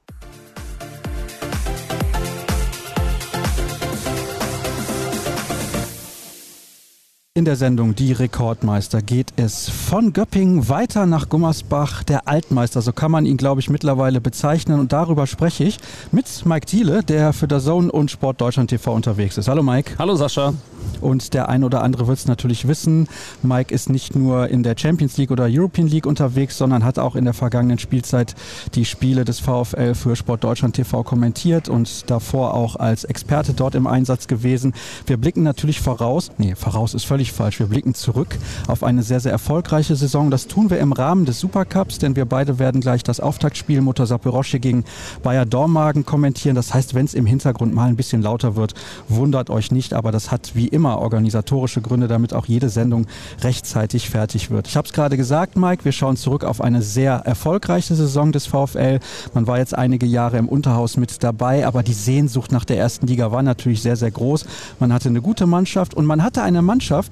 [7.36, 12.92] In der Sendung Die Rekordmeister geht es von Göppingen weiter nach Gummersbach, der Altmeister, so
[12.92, 14.80] kann man ihn, glaube ich, mittlerweile bezeichnen.
[14.80, 15.78] Und darüber spreche ich
[16.12, 19.48] mit Mike Thiele, der für der Zone und Sport Deutschland TV unterwegs ist.
[19.48, 19.94] Hallo Mike.
[20.00, 20.56] Hallo Sascha.
[21.02, 23.08] Und der ein oder andere wird es natürlich wissen.
[23.44, 27.16] Mike ist nicht nur in der Champions League oder European League unterwegs, sondern hat auch
[27.16, 28.34] in der vergangenen Spielzeit
[28.74, 33.76] die Spiele des VfL für Sport Deutschland TV kommentiert und davor auch als Experte dort
[33.76, 34.74] im Einsatz gewesen.
[35.06, 37.60] Wir blicken natürlich voraus, nee, voraus ist völlig falsch.
[37.60, 40.32] Wir blicken zurück auf eine sehr, sehr erfolgreiche Saison.
[40.32, 44.06] Das tun wir im Rahmen des Supercups, denn wir beide werden gleich das Auftaktspiel Mutter
[44.06, 44.86] Sapirosche gegen
[45.24, 46.56] Bayer Dormagen kommentieren.
[46.56, 48.74] Das heißt, wenn es im Hintergrund mal ein bisschen lauter wird,
[49.08, 53.06] wundert euch nicht, aber das hat wie immer organisatorische Gründe, damit auch jede Sendung
[53.42, 54.68] rechtzeitig fertig wird.
[54.68, 58.46] Ich habe es gerade gesagt, Mike, wir schauen zurück auf eine sehr erfolgreiche Saison des
[58.46, 59.00] VfL.
[59.34, 63.08] Man war jetzt einige Jahre im Unterhaus mit dabei, aber die Sehnsucht nach der ersten
[63.08, 64.46] Liga war natürlich sehr, sehr groß.
[64.80, 67.09] Man hatte eine gute Mannschaft und man hatte eine Mannschaft,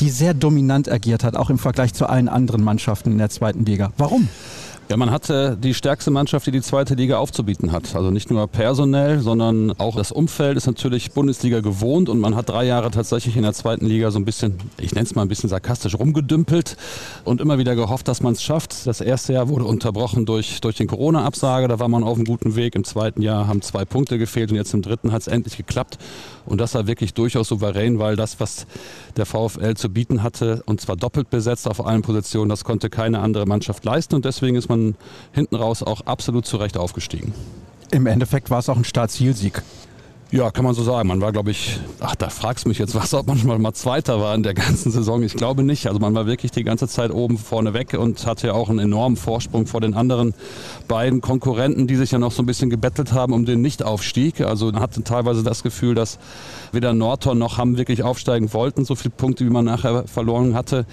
[0.00, 3.64] die sehr dominant agiert hat, auch im Vergleich zu allen anderen Mannschaften in der zweiten
[3.64, 3.92] Liga.
[3.96, 4.28] Warum?
[4.90, 7.94] Ja, man hatte die stärkste Mannschaft, die die zweite Liga aufzubieten hat.
[7.94, 12.48] Also nicht nur personell, sondern auch das Umfeld ist natürlich Bundesliga gewohnt und man hat
[12.48, 15.28] drei Jahre tatsächlich in der zweiten Liga so ein bisschen, ich nenne es mal ein
[15.28, 16.76] bisschen sarkastisch, rumgedümpelt
[17.24, 18.84] und immer wieder gehofft, dass man es schafft.
[18.84, 22.56] Das erste Jahr wurde unterbrochen durch, durch den Corona-Absage, da war man auf einem guten
[22.56, 22.74] Weg.
[22.74, 25.98] Im zweiten Jahr haben zwei Punkte gefehlt und jetzt im dritten hat es endlich geklappt.
[26.46, 28.66] Und das war wirklich durchaus souverän, weil das, was
[29.16, 33.20] der VfL zu bieten hatte, und zwar doppelt besetzt auf allen Positionen, das konnte keine
[33.20, 34.16] andere Mannschaft leisten.
[34.16, 34.79] Und deswegen ist man
[35.32, 37.32] hinten raus auch absolut zu Recht aufgestiegen.
[37.90, 39.62] Im Endeffekt war es auch ein Startzielsieg.
[40.32, 41.08] Ja, kann man so sagen.
[41.08, 44.20] Man war, glaube ich, ach, da fragst du mich jetzt was, ob man mal Zweiter
[44.20, 45.24] war in der ganzen Saison.
[45.24, 45.88] Ich glaube nicht.
[45.88, 48.78] Also man war wirklich die ganze Zeit oben vorne weg und hatte ja auch einen
[48.78, 50.34] enormen Vorsprung vor den anderen
[50.86, 54.40] beiden Konkurrenten, die sich ja noch so ein bisschen gebettelt haben um den Nichtaufstieg.
[54.40, 56.20] Also man hatte teilweise das Gefühl, dass
[56.70, 60.86] weder Norton noch Hamm wirklich aufsteigen wollten, so viele Punkte, wie man nachher verloren hatte.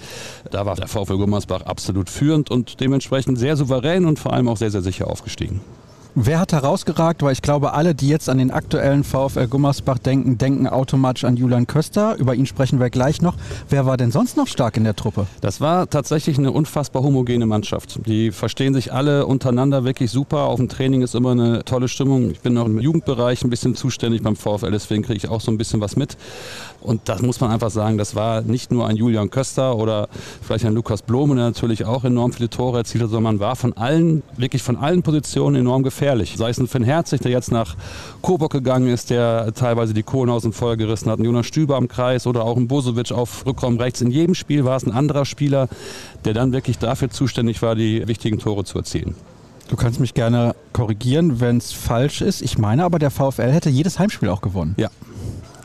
[0.50, 4.56] Da war der VfL Gummersbach absolut führend und dementsprechend sehr souverän und vor allem auch
[4.56, 5.60] sehr, sehr sicher aufgestiegen.
[6.14, 7.22] Wer hat herausgeragt?
[7.22, 11.36] Weil ich glaube, alle, die jetzt an den aktuellen VfL Gummersbach denken, denken automatisch an
[11.36, 12.16] Julian Köster.
[12.16, 13.34] Über ihn sprechen wir gleich noch.
[13.68, 15.26] Wer war denn sonst noch stark in der Truppe?
[15.40, 18.00] Das war tatsächlich eine unfassbar homogene Mannschaft.
[18.06, 20.44] Die verstehen sich alle untereinander wirklich super.
[20.44, 22.30] Auf dem Training ist immer eine tolle Stimmung.
[22.30, 25.50] Ich bin noch im Jugendbereich ein bisschen zuständig beim VfL, deswegen kriege ich auch so
[25.50, 26.16] ein bisschen was mit.
[26.80, 30.08] Und das muss man einfach sagen, das war nicht nur ein Julian Köster oder
[30.40, 33.56] vielleicht ein Lukas Blome, der natürlich auch enorm viele Tore erzielt hat, sondern man war
[33.56, 36.34] von allen, wirklich von allen Positionen enorm gefährlich.
[36.36, 37.76] Sei es ein Finn Herzig, der jetzt nach
[38.22, 41.76] Coburg gegangen ist, der teilweise die Kohlen aus dem Feuer gerissen hat, ein Jonas Stüber
[41.76, 44.00] am Kreis oder auch ein Bosovic auf Rückraum rechts.
[44.00, 45.68] In jedem Spiel war es ein anderer Spieler,
[46.24, 49.16] der dann wirklich dafür zuständig war, die wichtigen Tore zu erzielen.
[49.68, 52.40] Du kannst mich gerne korrigieren, wenn es falsch ist.
[52.40, 54.74] Ich meine aber, der VfL hätte jedes Heimspiel auch gewonnen.
[54.78, 54.88] Ja,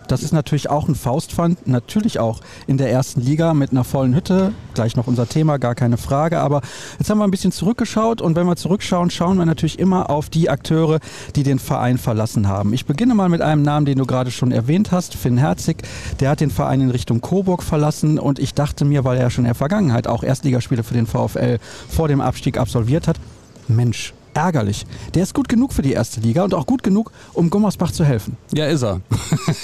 [0.08, 4.16] das ist natürlich auch ein Faustpfand, natürlich auch in der ersten Liga mit einer vollen
[4.16, 4.54] Hütte.
[4.74, 6.40] Gleich noch unser Thema, gar keine Frage.
[6.40, 6.62] Aber
[7.00, 10.30] jetzt haben wir ein bisschen zurückgeschaut und wenn wir zurückschauen, schauen wir natürlich immer auf
[10.30, 11.00] die Akteure,
[11.36, 12.74] die den Verein verlassen haben.
[12.74, 15.84] Ich beginne mal mit einem Namen, den du gerade schon erwähnt hast, Finn Herzig.
[16.20, 19.46] Der hat den Verein in Richtung Coburg verlassen und ich dachte mir, weil er schon
[19.46, 23.18] in der Vergangenheit auch Erstligaspiele für den VfL vor dem Abstieg absolviert hat,
[23.68, 24.86] Mensch, ärgerlich.
[25.14, 28.04] Der ist gut genug für die erste Liga und auch gut genug, um Gummersbach zu
[28.04, 28.38] helfen.
[28.54, 29.02] Ja, ist er.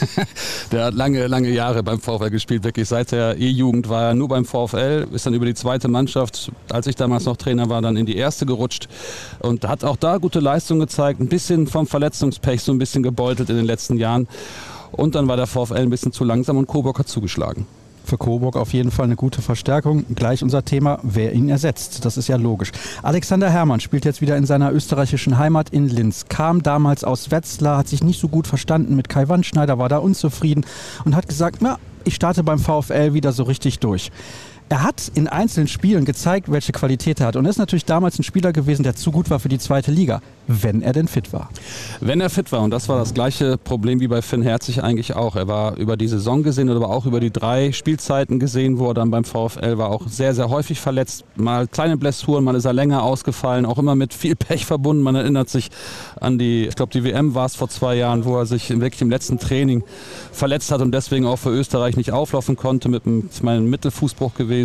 [0.72, 4.28] der hat lange, lange Jahre beim VfL gespielt, wirklich seit der E-Jugend war er nur
[4.28, 7.98] beim VfL, ist dann über die zweite Mannschaft, als ich damals noch Trainer war, dann
[7.98, 8.88] in die erste gerutscht
[9.40, 13.50] und hat auch da gute Leistung gezeigt, ein bisschen vom Verletzungspech so ein bisschen gebeutelt
[13.50, 14.28] in den letzten Jahren.
[14.92, 17.68] Und dann war der VfL ein bisschen zu langsam und Coburg hat zugeschlagen
[18.10, 20.04] für Coburg auf jeden Fall eine gute Verstärkung.
[20.16, 22.04] Gleich unser Thema, wer ihn ersetzt.
[22.04, 22.72] Das ist ja logisch.
[23.04, 26.26] Alexander Herrmann spielt jetzt wieder in seiner österreichischen Heimat in Linz.
[26.28, 30.00] Kam damals aus Wetzlar, hat sich nicht so gut verstanden mit Kai Wandschneider, war da
[30.00, 30.66] unzufrieden
[31.06, 34.12] und hat gesagt, na, ich starte beim VfL wieder so richtig durch.
[34.70, 37.36] Er hat in einzelnen Spielen gezeigt, welche Qualität er hat.
[37.36, 39.92] Und er ist natürlich damals ein Spieler gewesen, der zu gut war für die zweite
[39.92, 41.50] Liga wenn er denn fit war.
[42.02, 45.16] Wenn er fit war, und das war das gleiche Problem wie bei Finn Herzig eigentlich
[45.16, 45.36] auch.
[45.36, 48.96] Er war über die Saison gesehen, aber auch über die drei Spielzeiten gesehen, wo er
[48.96, 51.24] dann beim VfL war, auch sehr, sehr häufig verletzt.
[51.36, 55.04] Mal kleine Blessuren, mal ist er länger ausgefallen, auch immer mit viel Pech verbunden.
[55.04, 55.70] Man erinnert sich
[56.20, 59.02] an die, ich glaube, die WM war es vor zwei Jahren, wo er sich wirklich
[59.02, 59.84] im letzten Training
[60.32, 64.59] verletzt hat und deswegen auch für Österreich nicht auflaufen konnte, mit einem, Mittelfußbruch gewesen.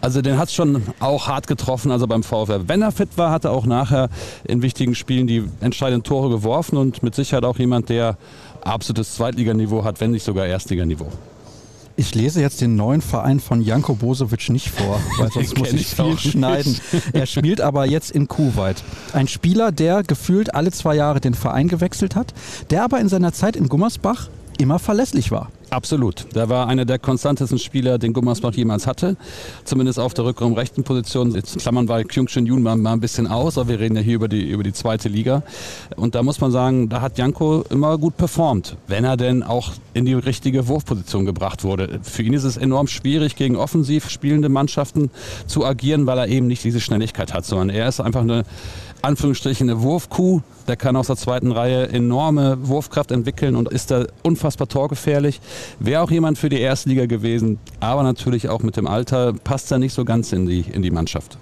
[0.00, 2.66] Also den hat es schon auch hart getroffen, also beim VfR.
[2.66, 4.08] Wenn er fit war, hat er auch nachher
[4.42, 8.18] in wichtigen Spielen die entscheidenden Tore geworfen und mit Sicherheit auch jemand, der
[8.62, 11.06] absolutes Zweitliganiveau hat, wenn nicht sogar Erstliganiveau.
[11.94, 15.86] Ich lese jetzt den neuen Verein von Janko Bosovic nicht vor, weil sonst muss ich
[15.86, 16.76] viel schneiden.
[17.12, 18.82] Er spielt aber jetzt in Kuwait.
[19.12, 22.32] Ein Spieler, der gefühlt alle zwei Jahre den Verein gewechselt hat,
[22.70, 24.28] der aber in seiner Zeit in Gummersbach
[24.62, 25.50] immer verlässlich war.
[25.70, 26.26] Absolut.
[26.34, 29.16] Der war einer der konstantesten Spieler, den Gummersbach jemals hatte.
[29.64, 31.34] Zumindest auf der Rückraum rechten Position.
[31.34, 34.16] Jetzt klammern wir Kyungshin Jun mal, mal ein bisschen aus, aber wir reden ja hier
[34.16, 35.42] über die, über die zweite Liga.
[35.96, 39.72] Und da muss man sagen, da hat Janko immer gut performt, wenn er denn auch
[39.94, 42.00] in die richtige Wurfposition gebracht wurde.
[42.02, 45.10] Für ihn ist es enorm schwierig, gegen offensiv spielende Mannschaften
[45.46, 48.44] zu agieren, weil er eben nicht diese Schnelligkeit hat, sondern er ist einfach eine
[49.02, 50.40] Anführungsstrichen eine Wurfkuh.
[50.68, 55.40] Der kann aus der zweiten Reihe enorme Wurfkraft entwickeln und ist da unfassbar torgefährlich.
[55.80, 59.78] Wäre auch jemand für die Erstliga gewesen, aber natürlich auch mit dem Alter passt er
[59.78, 61.36] nicht so ganz in die, in die Mannschaft.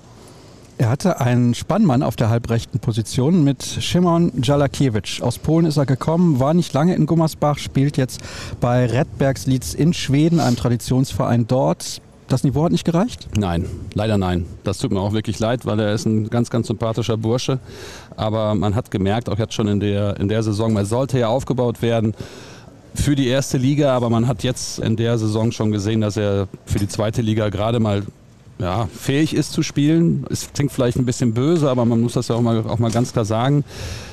[0.81, 5.20] Er hatte einen Spannmann auf der halbrechten Position mit Szymon Jalakiewicz.
[5.20, 8.23] Aus Polen ist er gekommen, war nicht lange in Gummersbach, spielt jetzt
[8.62, 12.01] bei Redbergslieds in Schweden, einem Traditionsverein dort.
[12.31, 13.27] Das Niveau hat nicht gereicht?
[13.37, 14.47] Nein, leider nein.
[14.62, 17.59] Das tut mir auch wirklich leid, weil er ist ein ganz, ganz sympathischer Bursche.
[18.16, 21.27] Aber man hat gemerkt, auch jetzt schon in der, in der Saison, man sollte ja
[21.27, 22.14] aufgebaut werden
[22.95, 26.47] für die erste Liga, aber man hat jetzt in der Saison schon gesehen, dass er
[26.66, 28.05] für die zweite Liga gerade mal
[28.61, 30.25] ja, fähig ist zu spielen.
[30.31, 32.93] Es klingt vielleicht ein bisschen böse, aber man muss das ja auch mal, auch mal
[32.93, 33.64] ganz klar sagen.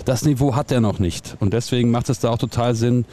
[0.06, 1.38] Das Niveau hat er noch nicht.
[1.40, 3.06] Und deswegen macht es da auch total Sinn,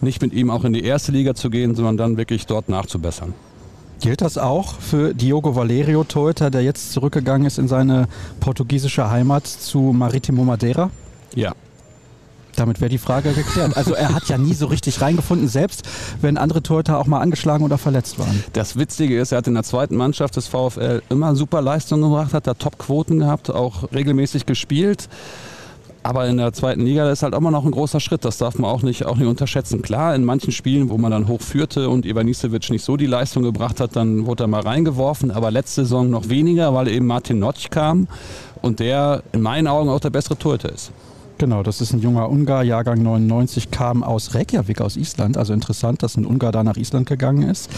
[0.00, 3.34] nicht mit ihm auch in die erste Liga zu gehen, sondern dann wirklich dort nachzubessern.
[4.00, 8.08] Gilt das auch für Diogo Valerio, Torhüter, der jetzt zurückgegangen ist in seine
[8.40, 10.90] portugiesische Heimat zu Maritimo Madeira?
[11.34, 11.52] Ja.
[12.56, 13.76] Damit wäre die Frage geklärt.
[13.76, 15.82] Also er hat ja nie so richtig reingefunden, selbst
[16.20, 18.42] wenn andere Torhüter auch mal angeschlagen oder verletzt waren.
[18.54, 22.32] Das Witzige ist, er hat in der zweiten Mannschaft des VfL immer super Leistungen gebracht,
[22.32, 25.08] hat da Top-Quoten gehabt, auch regelmäßig gespielt.
[26.06, 28.24] Aber in der zweiten Liga ist halt immer noch ein großer Schritt.
[28.24, 29.82] Das darf man auch nicht, auch nicht unterschätzen.
[29.82, 33.42] Klar, in manchen Spielen, wo man dann hoch führte und Ivanisevic nicht so die Leistung
[33.42, 35.32] gebracht hat, dann wurde er mal reingeworfen.
[35.32, 38.06] Aber letzte Saison noch weniger, weil eben Martin Notch kam
[38.62, 40.92] und der in meinen Augen auch der bessere Torhüter ist.
[41.38, 45.36] Genau, das ist ein junger Ungar, Jahrgang 99, kam aus Reykjavik, aus Island.
[45.36, 47.68] Also interessant, dass ein Ungar da nach Island gegangen ist.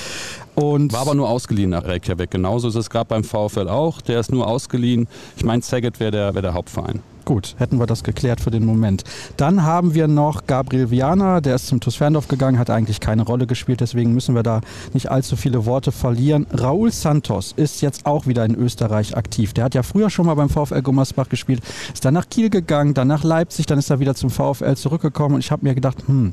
[0.55, 2.31] Und War aber nur ausgeliehen nach Reykjavik.
[2.31, 4.03] Genauso ist es gerade beim VfL auch.
[4.03, 5.09] Der ist nur ausgeliehen.
[5.38, 7.01] Ich meine, Saget wäre der, wär der Hauptverein.
[7.29, 9.05] Gut, hätten wir das geklärt für den Moment.
[9.37, 13.21] Dann haben wir noch Gabriel Viana, der ist zum TuS Ferndorf gegangen, hat eigentlich keine
[13.21, 14.62] Rolle gespielt, deswegen müssen wir da
[14.95, 16.47] nicht allzu viele Worte verlieren.
[16.51, 19.53] Raúl Santos ist jetzt auch wieder in Österreich aktiv.
[19.53, 21.61] Der hat ja früher schon mal beim VfL Gummersbach gespielt,
[21.93, 25.35] ist dann nach Kiel gegangen, dann nach Leipzig, dann ist er wieder zum VfL zurückgekommen
[25.35, 26.33] und ich habe mir gedacht, hm,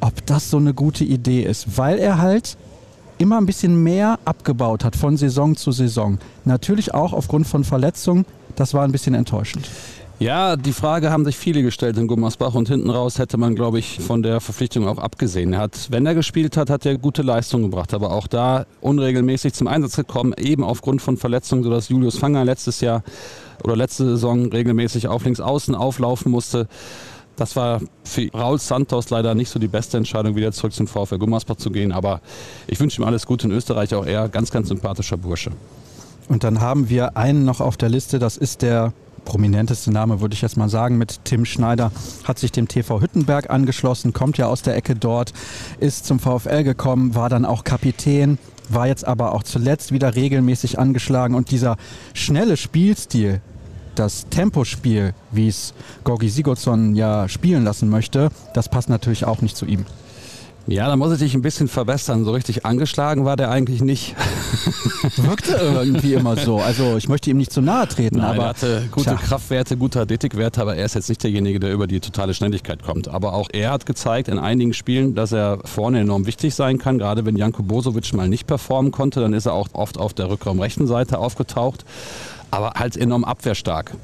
[0.00, 2.56] ob das so eine gute Idee ist, weil er halt
[3.18, 6.18] immer ein bisschen mehr abgebaut hat von Saison zu Saison.
[6.44, 8.26] Natürlich auch aufgrund von Verletzungen.
[8.56, 9.68] Das war ein bisschen enttäuschend.
[10.20, 13.80] Ja, die Frage haben sich viele gestellt in Gummersbach und hinten raus hätte man, glaube
[13.80, 15.52] ich, von der Verpflichtung auch abgesehen.
[15.52, 19.54] Er hat, wenn er gespielt hat, hat er gute Leistung gebracht, aber auch da unregelmäßig
[19.54, 23.02] zum Einsatz gekommen, eben aufgrund von Verletzungen, sodass Julius Fanger letztes Jahr
[23.64, 26.68] oder letzte Saison regelmäßig auf links außen auflaufen musste.
[27.34, 31.18] Das war für Raul Santos leider nicht so die beste Entscheidung, wieder zurück zum VfL
[31.18, 31.90] Gummersbach zu gehen.
[31.90, 32.20] Aber
[32.68, 35.50] ich wünsche ihm alles Gute in Österreich, auch er ganz, ganz sympathischer Bursche.
[36.28, 38.92] Und dann haben wir einen noch auf der Liste, das ist der
[39.24, 41.92] prominenteste Name, würde ich jetzt mal sagen, mit Tim Schneider,
[42.24, 45.32] hat sich dem TV Hüttenberg angeschlossen, kommt ja aus der Ecke dort,
[45.80, 50.78] ist zum VfL gekommen, war dann auch Kapitän, war jetzt aber auch zuletzt wieder regelmäßig
[50.78, 51.76] angeschlagen und dieser
[52.12, 53.40] schnelle Spielstil,
[53.94, 59.56] das Tempospiel, wie es Gorgi Sigurdsson ja spielen lassen möchte, das passt natürlich auch nicht
[59.56, 59.86] zu ihm.
[60.66, 62.24] Ja, da muss ich dich ein bisschen verbessern.
[62.24, 64.16] So richtig angeschlagen war der eigentlich nicht.
[65.16, 66.58] Wirkte irgendwie immer so.
[66.58, 68.42] Also ich möchte ihm nicht zu nahe treten, Nein, aber.
[68.44, 69.14] Er hatte gute tja.
[69.16, 73.08] Kraftwerte, gute Athletikwerte, aber er ist jetzt nicht derjenige, der über die totale Schnelligkeit kommt.
[73.08, 76.98] Aber auch er hat gezeigt in einigen Spielen, dass er vorne enorm wichtig sein kann.
[76.98, 80.30] Gerade wenn Janko Bosovic mal nicht performen konnte, dann ist er auch oft auf der
[80.30, 81.84] Rückraumrechten Seite aufgetaucht.
[82.50, 83.94] Aber halt enorm abwehrstark.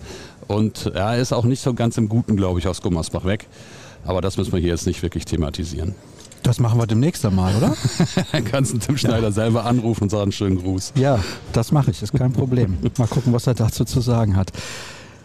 [0.46, 3.46] Und er ist auch nicht so ganz im Guten, glaube ich, aus Gummersbach weg.
[4.05, 5.94] Aber das müssen wir hier jetzt nicht wirklich thematisieren.
[6.42, 7.74] Das machen wir demnächst einmal, oder?
[8.33, 9.31] Dann kannst du Tim Schneider ja.
[9.31, 10.92] selber anrufen und sagen schönen Gruß.
[10.96, 11.18] Ja,
[11.53, 12.79] das mache ich, ist kein Problem.
[12.99, 14.51] Mal gucken, was er dazu zu sagen hat.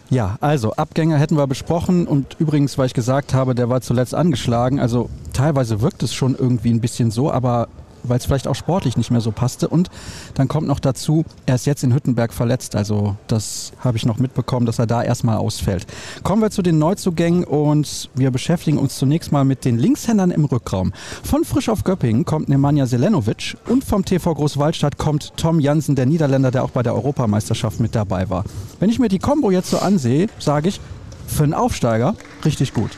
[0.10, 4.14] Ja, also Abgänger hätten wir besprochen und übrigens, weil ich gesagt habe, der war zuletzt
[4.14, 7.70] angeschlagen, also teilweise wirkt es schon irgendwie ein bisschen so, aber
[8.10, 9.68] weil es vielleicht auch sportlich nicht mehr so passte.
[9.68, 9.90] Und
[10.34, 12.76] dann kommt noch dazu, er ist jetzt in Hüttenberg verletzt.
[12.76, 15.86] Also das habe ich noch mitbekommen, dass er da erstmal ausfällt.
[16.24, 20.46] Kommen wir zu den Neuzugängen und wir beschäftigen uns zunächst mal mit den Linkshändern im
[20.46, 20.94] Rückraum.
[21.24, 26.06] Von Frisch auf Göppingen kommt Nemanja Selenovic und vom TV Großwaldstadt kommt Tom Jansen, der
[26.06, 28.44] Niederländer, der auch bei der Europameisterschaft mit dabei war.
[28.80, 30.80] Wenn ich mir die Combo jetzt so ansehe, sage ich,
[31.28, 32.92] für einen Aufsteiger richtig gut.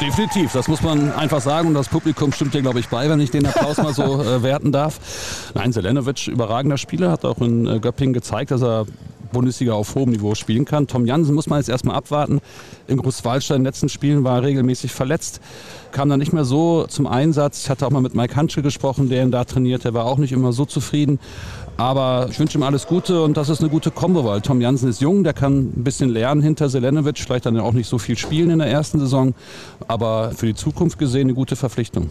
[0.00, 3.18] Definitiv, das muss man einfach sagen und das Publikum stimmt dir, glaube ich, bei, wenn
[3.18, 5.50] ich den Applaus mal so äh, werten darf.
[5.54, 8.86] Nein, Selenovic, überragender Spieler, hat auch in äh, Göppingen gezeigt, dass er
[9.32, 10.86] Bundesliga auf hohem Niveau spielen kann.
[10.86, 12.40] Tom Jansen muss man jetzt erstmal abwarten.
[12.86, 15.40] In Großwaldstein in den letzten Spielen war er regelmäßig verletzt,
[15.92, 17.64] kam dann nicht mehr so zum Einsatz.
[17.64, 19.84] Ich hatte auch mal mit Mike Hanschel gesprochen, der ihn da trainiert.
[19.84, 21.18] Der war auch nicht immer so zufrieden.
[21.78, 24.88] Aber ich wünsche ihm alles Gute und das ist eine gute Kombo, weil Tom Jansen
[24.88, 28.18] ist jung, der kann ein bisschen lernen hinter Selenovic, vielleicht dann auch nicht so viel
[28.18, 29.32] spielen in der ersten Saison,
[29.86, 32.10] aber für die Zukunft gesehen eine gute Verpflichtung.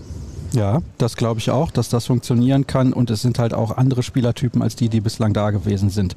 [0.54, 4.04] Ja, das glaube ich auch, dass das funktionieren kann und es sind halt auch andere
[4.04, 6.16] Spielertypen als die, die bislang da gewesen sind.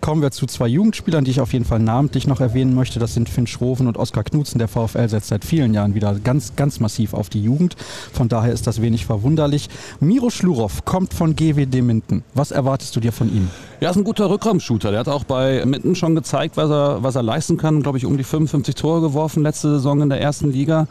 [0.00, 2.98] Kommen wir zu zwei Jugendspielern, die ich auf jeden Fall namentlich noch erwähnen möchte.
[2.98, 4.58] Das sind Finn Schroven und Oskar Knutzen.
[4.58, 7.76] Der VfL setzt seit vielen Jahren wieder ganz, ganz massiv auf die Jugend.
[8.12, 9.68] Von daher ist das wenig verwunderlich.
[10.00, 12.24] Miro Schlurow kommt von GWD Minden.
[12.34, 13.48] Was erwartest du dir von ihm?
[13.80, 14.90] Ja, ist ein guter Rückraumshooter.
[14.90, 17.82] Der hat auch bei Mitten schon gezeigt, was er, was er leisten kann.
[17.82, 20.88] Glaube ich, um die 55 Tore geworfen letzte Saison in der ersten Liga.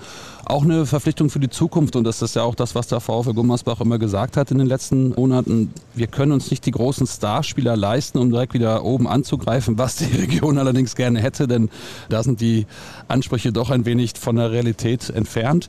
[0.49, 1.97] Auch eine Verpflichtung für die Zukunft.
[1.97, 4.67] Und das ist ja auch das, was der VfL Gummersbach immer gesagt hat in den
[4.67, 5.73] letzten Monaten.
[5.93, 10.05] Wir können uns nicht die großen Starspieler leisten, um direkt wieder oben anzugreifen, was die
[10.17, 11.69] Region allerdings gerne hätte, denn
[12.07, 12.65] da sind die
[13.09, 15.67] Ansprüche doch ein wenig von der Realität entfernt.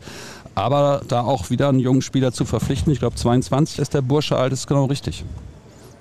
[0.55, 4.37] Aber da auch wieder einen jungen Spieler zu verpflichten, ich glaube 22 ist der Bursche
[4.37, 5.25] alt, ist genau richtig.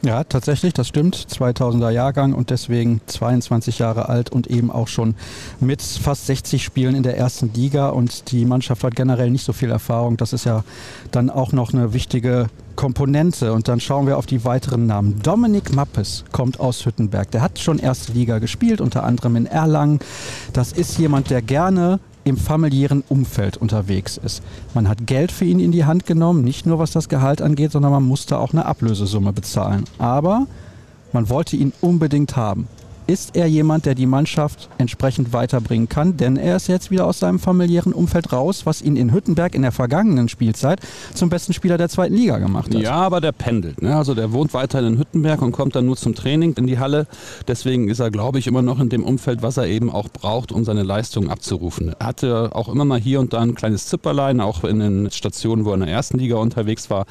[0.04, 1.16] Ja, tatsächlich, das stimmt.
[1.16, 5.16] 2000er Jahrgang und deswegen 22 Jahre alt und eben auch schon
[5.60, 7.90] mit fast 60 Spielen in der ersten Liga.
[7.90, 10.16] Und die Mannschaft hat generell nicht so viel Erfahrung.
[10.16, 10.64] Das ist ja
[11.10, 13.54] dann auch noch eine wichtige Komponente.
[13.54, 15.20] Und dann schauen wir auf die weiteren Namen.
[15.24, 17.32] Dominik Mappes kommt aus Hüttenberg.
[17.32, 20.00] Der hat schon erste Liga gespielt, unter anderem in Erlangen.
[20.54, 24.44] Das ist jemand, der gerne im familiären Umfeld unterwegs ist.
[24.74, 27.72] Man hat Geld für ihn in die Hand genommen, nicht nur was das Gehalt angeht,
[27.72, 29.86] sondern man musste auch eine Ablösesumme bezahlen.
[29.98, 30.48] Aber
[31.14, 32.68] man wollte ihn unbedingt haben
[33.08, 37.20] ist er jemand, der die Mannschaft entsprechend weiterbringen kann, denn er ist jetzt wieder aus
[37.20, 40.82] seinem familiären Umfeld raus, was ihn in Hüttenberg in der vergangenen Spielzeit
[41.14, 42.82] zum besten Spieler der zweiten Liga gemacht hat.
[42.82, 43.82] Ja, aber der pendelt.
[43.82, 43.96] Ne?
[43.96, 47.08] Also der wohnt weiterhin in Hüttenberg und kommt dann nur zum Training in die Halle.
[47.48, 50.52] Deswegen ist er, glaube ich, immer noch in dem Umfeld, was er eben auch braucht,
[50.52, 51.96] um seine Leistungen abzurufen.
[51.98, 55.64] Er hatte auch immer mal hier und da ein kleines Zipperlein, auch in den Stationen,
[55.64, 57.06] wo er in der ersten Liga unterwegs war.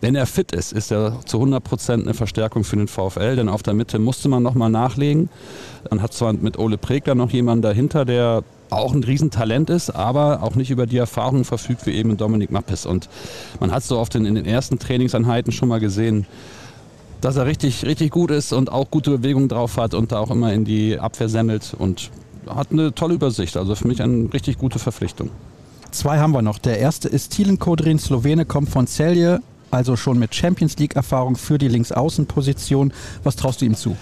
[0.00, 3.48] Wenn er fit ist, ist er zu 100 Prozent eine Verstärkung für den VfL, denn
[3.48, 5.30] auf der Mitte musste man nochmal nachlegen kriegen.
[5.90, 10.42] Man hat zwar mit Ole Pregler noch jemanden dahinter, der auch ein Riesentalent ist, aber
[10.42, 12.86] auch nicht über die Erfahrung verfügt wie eben Dominik Mappes.
[12.86, 13.08] Und
[13.58, 16.26] man hat so oft in, in den ersten Trainingseinheiten schon mal gesehen,
[17.20, 20.30] dass er richtig, richtig gut ist und auch gute Bewegungen drauf hat und da auch
[20.30, 22.10] immer in die Abwehr semmelt und
[22.46, 23.56] hat eine tolle Übersicht.
[23.56, 25.30] Also für mich eine richtig gute Verpflichtung.
[25.90, 26.58] Zwei haben wir noch.
[26.58, 29.40] Der erste ist Thielen Kodrin, Slowene, kommt von Celje,
[29.70, 32.92] also schon mit Champions League-Erfahrung für die Linksaußenposition.
[33.22, 33.96] Was traust du ihm zu?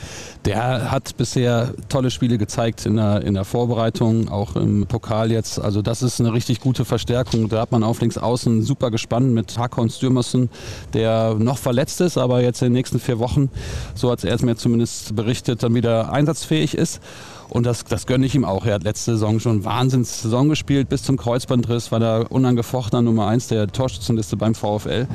[0.45, 5.61] Der hat bisher tolle Spiele gezeigt in der, in der Vorbereitung, auch im Pokal jetzt.
[5.61, 7.49] Also das ist eine richtig gute Verstärkung.
[7.49, 10.49] Da hat man auf Linksaußen super gespannt mit Hakon Stürmersen,
[10.95, 13.51] der noch verletzt ist, aber jetzt in den nächsten vier Wochen,
[13.95, 17.01] so hat er es mir zumindest berichtet, dann wieder einsatzfähig ist.
[17.49, 18.66] Und das, das gönne ich ihm auch.
[18.66, 20.89] Er hat letzte Saison schon Wahnsinns Saison gespielt.
[20.89, 25.07] Bis zum Kreuzbandriss war der unangefochtener Nummer 1 der Torschützenliste beim VfL.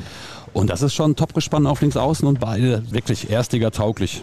[0.53, 4.21] Und das ist schon top gespannt auf links außen und beide wirklich Erstliga tauglich.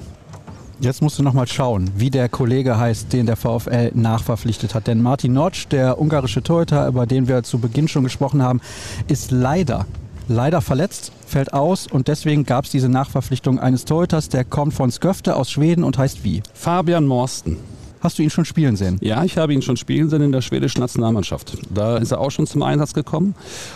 [0.80, 4.86] Jetzt musst du noch mal schauen, wie der Kollege heißt, den der VfL nachverpflichtet hat.
[4.86, 8.62] Denn Martin Notsch, der ungarische Torhüter, über den wir zu Beginn schon gesprochen haben,
[9.06, 9.84] ist leider,
[10.26, 14.90] leider verletzt, fällt aus und deswegen gab es diese Nachverpflichtung eines Torhüters, der kommt von
[14.90, 16.42] Sköfte aus Schweden und heißt wie?
[16.54, 17.58] Fabian Morsten.
[18.00, 18.98] Hast du ihn schon spielen sehen?
[19.02, 21.58] Ja, ich habe ihn schon spielen sehen in der schwedischen Nationalmannschaft.
[21.68, 23.34] Da ist er auch schon zum Einsatz gekommen.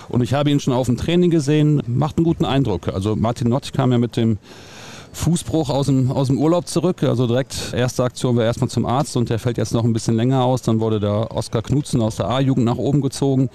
[0.09, 1.83] Und ich habe ihn schon auf dem Training gesehen.
[1.87, 2.89] Macht einen guten Eindruck.
[2.89, 4.39] Also Martin Nott kam ja mit dem
[5.13, 7.03] Fußbruch aus dem, aus dem Urlaub zurück.
[7.03, 10.17] Also direkt erste Aktion war erstmal zum Arzt und der fällt jetzt noch ein bisschen
[10.17, 10.63] länger aus.
[10.63, 13.51] Dann wurde der Oskar Knutzen aus der A-Jugend nach oben gezogen.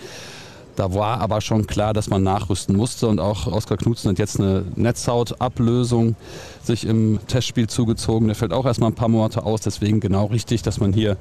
[0.80, 4.40] Da war aber schon klar, dass man nachrüsten musste und auch Oskar Knutzen hat jetzt
[4.40, 6.16] eine Netzhautablösung
[6.64, 8.28] sich im Testspiel zugezogen.
[8.28, 11.18] Der fällt auch erstmal ein paar Monate aus, deswegen genau richtig, dass man hier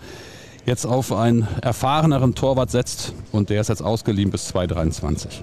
[0.64, 3.14] jetzt auf einen erfahreneren Torwart setzt.
[3.32, 5.42] Und der ist jetzt ausgeliehen bis 2023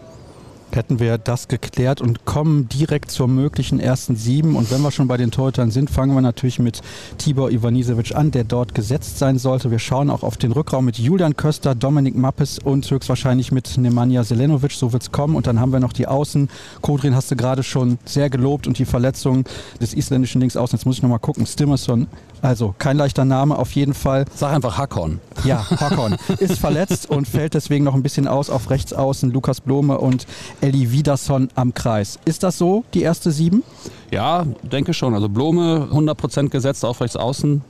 [0.75, 4.55] hätten wir das geklärt und kommen direkt zur möglichen ersten sieben.
[4.55, 6.81] Und wenn wir schon bei den Torhütern sind, fangen wir natürlich mit
[7.17, 9.71] Tibor Ivanisevic an, der dort gesetzt sein sollte.
[9.71, 14.23] Wir schauen auch auf den Rückraum mit Julian Köster, Dominik Mappes und höchstwahrscheinlich mit Nemanja
[14.23, 14.71] Selenovic.
[14.73, 15.35] So wird es kommen.
[15.35, 16.49] Und dann haben wir noch die Außen.
[16.81, 19.45] Kodrin hast du gerade schon sehr gelobt und die Verletzung
[19.79, 20.77] des isländischen Linksaußen.
[20.77, 21.45] Jetzt muss ich nochmal gucken.
[21.45, 22.07] Stimmerson,
[22.41, 24.25] also kein leichter Name auf jeden Fall.
[24.35, 25.19] Sag einfach Hackon.
[25.43, 29.31] Ja, Hackon ist verletzt und fällt deswegen noch ein bisschen aus auf Rechtsaußen.
[29.31, 30.25] Lukas Blome und
[30.61, 32.19] Elli Wiederson am Kreis.
[32.25, 33.63] Ist das so, die erste sieben?
[34.11, 35.13] Ja, denke schon.
[35.13, 37.61] Also Blome 100% gesetzt auf rechts außen.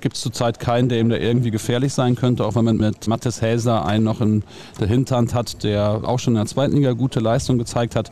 [0.00, 3.06] Gibt es zurzeit keinen, der ihm da irgendwie gefährlich sein könnte, auch wenn man mit
[3.06, 4.42] Mathis Häser einen noch in
[4.80, 8.10] der Hinterhand hat, der auch schon in der zweiten Liga gute Leistung gezeigt hat.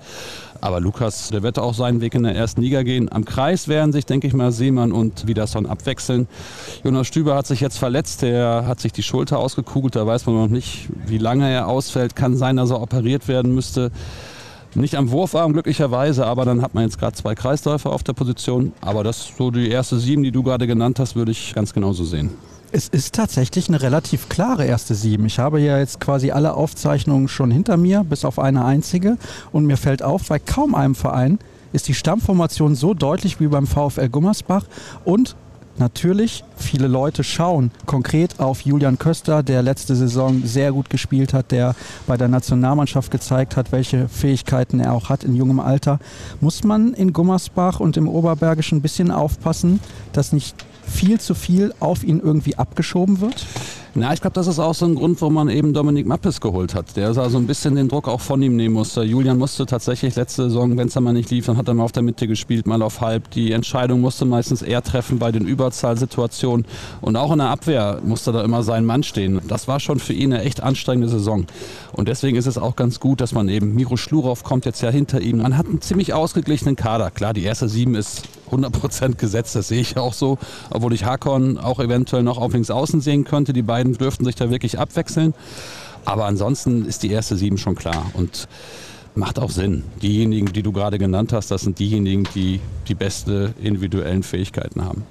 [0.61, 3.11] Aber Lukas, der wird auch seinen Weg in der ersten Liga gehen.
[3.13, 6.27] Am Kreis werden sich, denke ich mal, Seemann und Wiederson abwechseln.
[6.83, 8.23] Jonas Stüber hat sich jetzt verletzt.
[8.23, 9.95] Der hat sich die Schulter ausgekugelt.
[9.95, 12.17] Da weiß man noch nicht, wie lange er ausfällt.
[12.17, 13.93] Kann sein, dass er operiert werden müsste.
[14.75, 18.73] Nicht am Wurfarm glücklicherweise, aber dann hat man jetzt gerade zwei Kreisläufer auf der Position.
[18.81, 22.05] Aber das so die erste sieben, die du gerade genannt hast, würde ich ganz genauso
[22.05, 22.31] sehen.
[22.71, 25.25] Es ist tatsächlich eine relativ klare erste Sieben.
[25.25, 29.17] Ich habe ja jetzt quasi alle Aufzeichnungen schon hinter mir, bis auf eine einzige.
[29.53, 31.39] Und mir fällt auf, bei kaum einem Verein
[31.73, 34.65] ist die Stammformation so deutlich wie beim VfL Gummersbach
[35.05, 35.35] und
[35.79, 41.53] natürlich, viele Leute schauen konkret auf Julian Köster, der letzte Saison sehr gut gespielt hat,
[41.53, 41.75] der
[42.07, 46.01] bei der Nationalmannschaft gezeigt hat, welche Fähigkeiten er auch hat in jungem Alter.
[46.41, 49.81] Muss man in Gummersbach und im Oberbergischen ein bisschen aufpassen,
[50.13, 50.57] dass nicht
[50.89, 53.47] viel zu viel auf ihn irgendwie abgeschoben wird?
[53.95, 56.75] Na, ich glaube, das ist auch so ein Grund, warum man eben Dominik Mappes geholt
[56.75, 56.97] hat.
[56.97, 59.03] Der so ein bisschen den Druck auch von ihm nehmen musste.
[59.03, 61.85] Julian musste tatsächlich letzte Saison, wenn es dann mal nicht lief, dann hat er mal
[61.85, 63.31] auf der Mitte gespielt, mal auf halb.
[63.31, 66.67] Die Entscheidung musste meistens er treffen bei den Überzahlsituationen.
[67.01, 69.41] Und auch in der Abwehr musste da immer sein Mann stehen.
[69.49, 71.47] Das war schon für ihn eine echt anstrengende Saison.
[71.93, 74.91] Und deswegen ist es auch ganz gut, dass man eben, Miro Schlurow kommt jetzt ja
[74.91, 75.39] hinter ihm.
[75.39, 77.11] Man hat einen ziemlich ausgeglichenen Kader.
[77.11, 80.39] Klar, die erste sieben ist 100% gesetzt, das sehe ich auch so.
[80.71, 83.53] Obwohl ich Hakon auch eventuell noch auf links außen sehen könnte.
[83.53, 85.35] Die beiden dürften sich da wirklich abwechseln.
[86.05, 88.07] Aber ansonsten ist die erste sieben schon klar.
[88.15, 88.49] Und
[89.15, 89.85] macht auch Sinn.
[90.01, 95.03] Diejenigen, die du gerade genannt hast, das sind diejenigen, die die beste individuellen Fähigkeiten haben.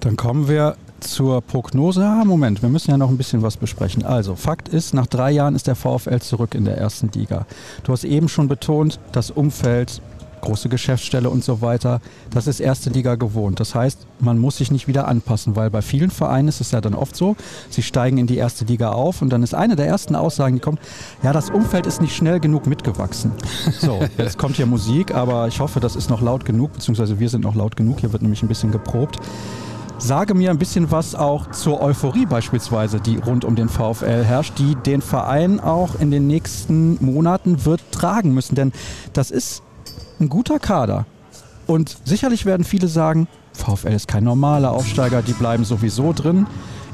[0.00, 2.04] Dann kommen wir zur Prognose.
[2.04, 4.04] Ah, Moment, wir müssen ja noch ein bisschen was besprechen.
[4.04, 7.46] Also, Fakt ist, nach drei Jahren ist der VfL zurück in der ersten Liga.
[7.84, 10.00] Du hast eben schon betont, das Umfeld,
[10.42, 13.60] große Geschäftsstelle und so weiter, das ist erste Liga gewohnt.
[13.60, 16.80] Das heißt, man muss sich nicht wieder anpassen, weil bei vielen Vereinen ist es ja
[16.80, 17.36] dann oft so,
[17.70, 20.60] sie steigen in die erste Liga auf und dann ist eine der ersten Aussagen, die
[20.60, 20.80] kommt,
[21.22, 23.32] ja, das Umfeld ist nicht schnell genug mitgewachsen.
[23.80, 27.28] So, jetzt kommt hier Musik, aber ich hoffe, das ist noch laut genug, beziehungsweise wir
[27.28, 29.18] sind noch laut genug, hier wird nämlich ein bisschen geprobt.
[29.98, 34.58] Sage mir ein bisschen was auch zur Euphorie beispielsweise, die rund um den VfL herrscht,
[34.58, 38.56] die den Verein auch in den nächsten Monaten wird tragen müssen.
[38.56, 38.72] Denn
[39.12, 39.62] das ist
[40.22, 41.04] ein guter Kader.
[41.66, 46.46] Und sicherlich werden viele sagen, VfL ist kein normaler Aufsteiger, die bleiben sowieso drin.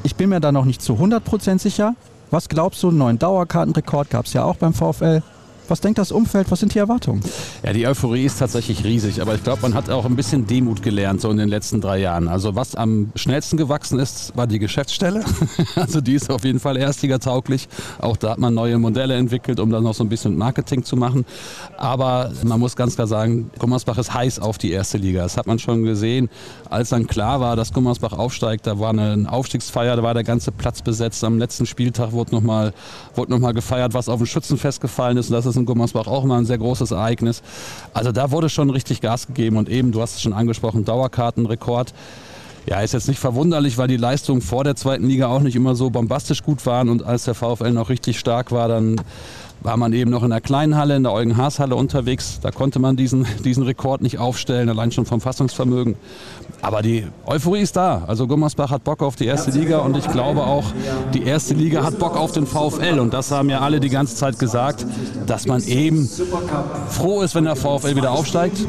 [0.03, 1.95] Ich bin mir da noch nicht zu 100% sicher.
[2.31, 5.23] Was glaubst du, einen neuen Dauerkartenrekord gab es ja auch beim VfL.
[5.69, 6.51] Was denkt das Umfeld?
[6.51, 7.21] Was sind die Erwartungen?
[7.63, 10.83] Ja, die Euphorie ist tatsächlich riesig, aber ich glaube, man hat auch ein bisschen Demut
[10.83, 12.27] gelernt so in den letzten drei Jahren.
[12.27, 15.23] Also was am schnellsten gewachsen ist, war die Geschäftsstelle.
[15.77, 17.69] also die ist auf jeden Fall erstligatauglich.
[17.99, 20.97] Auch da hat man neue Modelle entwickelt, um dann noch so ein bisschen Marketing zu
[20.97, 21.27] machen.
[21.77, 25.23] Aber man muss ganz klar sagen, Gummersbach ist heiß auf die erste Liga.
[25.23, 26.31] Das hat man schon gesehen,
[26.71, 28.67] als dann klar war, dass Gummersbach aufsteigt.
[28.67, 31.23] Da war eine Aufstiegsfeier, da war der ganze Platz besetzt.
[31.25, 32.73] Am letzten Spieltag wurde nochmal
[33.17, 35.29] noch gefeiert, was auf dem Schützenfest gefallen ist.
[35.29, 37.43] Und das ist in Gummersbach auch immer ein sehr großes Ereignis.
[37.93, 41.93] Also da wurde schon richtig Gas gegeben und eben, du hast es schon angesprochen, Dauerkartenrekord.
[42.67, 45.75] Ja, ist jetzt nicht verwunderlich, weil die Leistungen vor der zweiten Liga auch nicht immer
[45.75, 49.01] so bombastisch gut waren und als der VfL noch richtig stark war, dann
[49.61, 52.39] war man eben noch in der kleinen Halle, in der Eugen-Haas-Halle unterwegs.
[52.41, 55.97] Da konnte man diesen, diesen Rekord nicht aufstellen, allein schon vom Fassungsvermögen.
[56.61, 58.03] Aber die Euphorie ist da.
[58.07, 60.65] Also Gummersbach hat Bock auf die erste Liga und ich glaube auch,
[61.15, 62.99] die erste Liga hat Bock auf den VfL.
[62.99, 64.85] Und das haben ja alle die ganze Zeit gesagt,
[65.27, 66.09] dass man eben
[66.89, 68.67] froh ist, wenn der VfL wieder aufsteigt.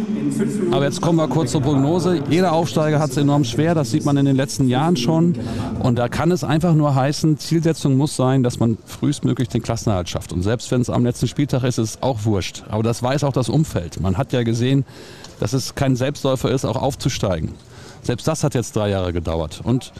[0.71, 2.21] Aber jetzt kommen wir kurz zur Prognose.
[2.29, 5.35] Jeder Aufsteiger hat es enorm schwer, das sieht man in den letzten Jahren schon.
[5.79, 10.09] Und da kann es einfach nur heißen, Zielsetzung muss sein, dass man frühestmöglich den Klassenerhalt
[10.09, 10.31] schafft.
[10.31, 12.63] Und selbst wenn es am letzten Spieltag ist, ist es auch wurscht.
[12.69, 13.99] Aber das weiß auch das Umfeld.
[13.99, 14.85] Man hat ja gesehen,
[15.39, 17.53] dass es kein Selbstläufer ist, auch aufzusteigen.
[18.03, 19.61] Selbst das hat jetzt drei Jahre gedauert.
[19.63, 19.91] Und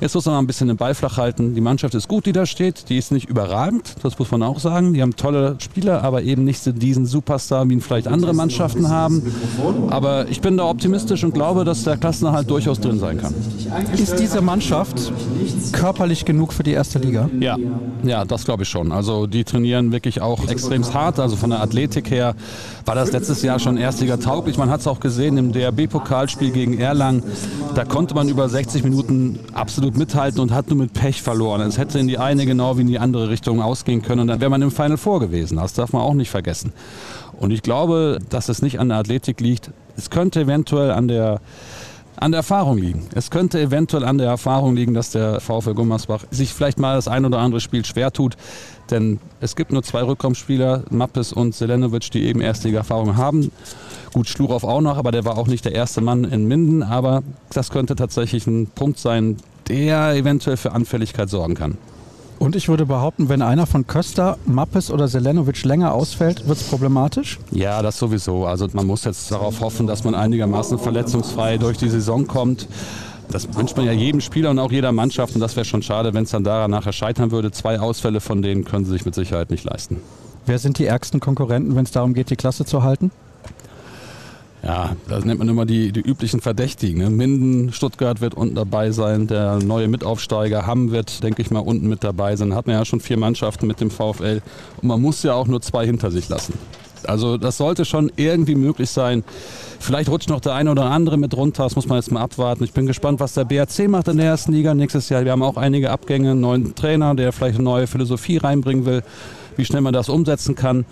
[0.00, 1.54] Jetzt muss man mal ein bisschen den Ball flach halten.
[1.54, 2.88] Die Mannschaft ist gut, die da steht.
[2.88, 4.94] Die ist nicht überragend, das muss man auch sagen.
[4.94, 9.22] Die haben tolle Spieler, aber eben nicht diesen Superstar, wie ihn vielleicht andere Mannschaften haben.
[9.90, 13.34] Aber ich bin da optimistisch und glaube, dass der Klassenerhalt durchaus drin sein kann.
[13.92, 15.12] Ist diese Mannschaft
[15.72, 17.28] körperlich genug für die erste Liga?
[17.38, 17.58] Ja,
[18.02, 18.92] ja, das glaube ich schon.
[18.92, 21.20] Also die trainieren wirklich auch extrem hart.
[21.20, 22.34] Also von der Athletik her
[22.86, 24.56] war das letztes Jahr schon Erstliga tauglich.
[24.56, 27.22] Man hat es auch gesehen im DRB-Pokalspiel gegen Erlangen.
[27.74, 31.60] Da konnte man über 60 Minuten absolut gut mithalten und hat nur mit Pech verloren.
[31.62, 34.40] Es hätte in die eine genau wie in die andere Richtung ausgehen können und dann
[34.40, 35.56] wäre man im Final Four gewesen.
[35.56, 36.72] Das darf man auch nicht vergessen.
[37.38, 39.70] Und ich glaube, dass es nicht an der Athletik liegt.
[39.96, 41.40] Es könnte eventuell an der
[42.16, 43.06] an der Erfahrung liegen.
[43.14, 47.08] Es könnte eventuell an der Erfahrung liegen, dass der VfL Gummersbach sich vielleicht mal das
[47.08, 48.36] ein oder andere Spiel schwer tut.
[48.90, 53.50] Denn es gibt nur zwei Rückkommensspieler, Mappes und Selenovic, die eben Erstliga-Erfahrung haben.
[54.12, 56.82] Gut, Schlurow auch noch, aber der war auch nicht der erste Mann in Minden.
[56.82, 57.22] Aber
[57.52, 59.36] das könnte tatsächlich ein Punkt sein,
[59.70, 61.78] der eventuell für Anfälligkeit sorgen kann.
[62.40, 66.64] Und ich würde behaupten, wenn einer von Köster, Mappes oder Selenovic länger ausfällt, wird es
[66.64, 67.38] problematisch?
[67.50, 68.46] Ja, das sowieso.
[68.46, 72.66] Also man muss jetzt darauf hoffen, dass man einigermaßen verletzungsfrei durch die Saison kommt.
[73.30, 75.34] Das wünscht man ja jedem Spieler und auch jeder Mannschaft.
[75.34, 77.52] Und das wäre schon schade, wenn es dann daran nachher scheitern würde.
[77.52, 79.98] Zwei Ausfälle von denen können sie sich mit Sicherheit nicht leisten.
[80.46, 83.10] Wer sind die ärgsten Konkurrenten, wenn es darum geht, die Klasse zu halten?
[84.62, 87.02] Ja, das nennt man immer die, die üblichen Verdächtigen.
[87.02, 87.08] Ne?
[87.08, 91.88] Minden, Stuttgart wird unten dabei sein, der neue Mitaufsteiger Hamm wird, denke ich mal, unten
[91.88, 92.54] mit dabei sein.
[92.54, 94.42] Hat man ja schon vier Mannschaften mit dem VfL
[94.82, 96.54] und man muss ja auch nur zwei hinter sich lassen.
[97.04, 99.24] Also das sollte schon irgendwie möglich sein.
[99.78, 102.64] Vielleicht rutscht noch der eine oder andere mit runter, das muss man jetzt mal abwarten.
[102.64, 105.24] Ich bin gespannt, was der BRC macht in der ersten Liga nächstes Jahr.
[105.24, 109.02] Wir haben auch einige Abgänge, einen neuen Trainer, der vielleicht eine neue Philosophie reinbringen will,
[109.56, 110.84] wie schnell man das umsetzen kann.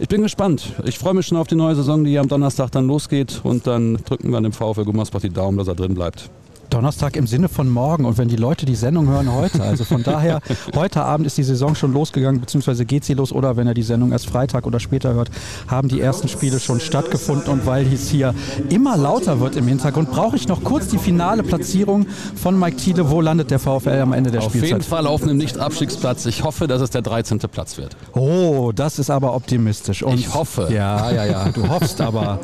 [0.00, 0.72] Ich bin gespannt.
[0.84, 3.40] Ich freue mich schon auf die neue Saison, die am Donnerstag dann losgeht.
[3.44, 6.30] Und dann drücken wir dem VfL Gummersbach die Daumen, dass er drin bleibt.
[6.70, 9.62] Donnerstag im Sinne von morgen und wenn die Leute die Sendung hören heute.
[9.62, 10.40] Also von daher,
[10.74, 13.82] heute Abend ist die Saison schon losgegangen, beziehungsweise geht sie los oder wenn er die
[13.82, 15.30] Sendung erst Freitag oder später hört,
[15.68, 18.34] haben die ersten Spiele schon stattgefunden und weil es hier
[18.70, 23.10] immer lauter wird im Hintergrund, brauche ich noch kurz die finale Platzierung von Mike Thiele.
[23.10, 24.72] Wo landet der VfL am Ende der auf Spielzeit?
[24.72, 26.26] Auf jeden Fall auf einem Nicht-Abstiegsplatz.
[26.26, 27.38] Ich hoffe, dass es der 13.
[27.38, 27.96] Platz wird.
[28.12, 30.02] Oh, das ist aber optimistisch.
[30.02, 30.68] Und ich hoffe.
[30.72, 31.48] Ja, ja, ja.
[31.50, 32.40] Du hoffst aber.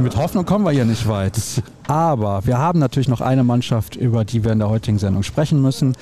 [0.00, 1.34] Mit Hoffnung kommen wir hier nicht weit.
[1.86, 5.60] Aber wir haben natürlich noch eine Mannschaft, über die wir in der heutigen Sendung sprechen
[5.60, 5.96] müssen.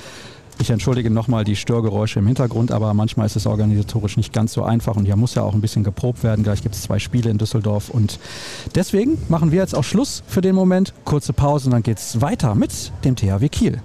[0.61, 4.64] Ich entschuldige nochmal die Störgeräusche im Hintergrund, aber manchmal ist es organisatorisch nicht ganz so
[4.64, 6.43] einfach und hier muss ja auch ein bisschen geprobt werden.
[6.43, 8.18] Gleich gibt es zwei Spiele in Düsseldorf und
[8.74, 10.95] deswegen machen wir jetzt auch Schluss für den Moment.
[11.05, 13.80] Kurze Pause und dann geht es weiter mit dem THW Kiel.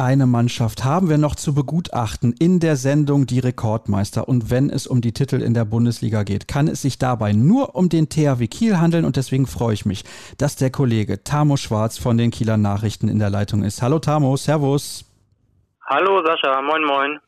[0.00, 4.26] Eine Mannschaft haben wir noch zu begutachten in der Sendung Die Rekordmeister.
[4.26, 7.74] Und wenn es um die Titel in der Bundesliga geht, kann es sich dabei nur
[7.74, 9.04] um den THW Kiel handeln.
[9.04, 10.04] Und deswegen freue ich mich,
[10.38, 13.82] dass der Kollege Tamo Schwarz von den Kieler Nachrichten in der Leitung ist.
[13.82, 15.04] Hallo Tamo, Servus.
[15.84, 17.20] Hallo Sascha, moin moin.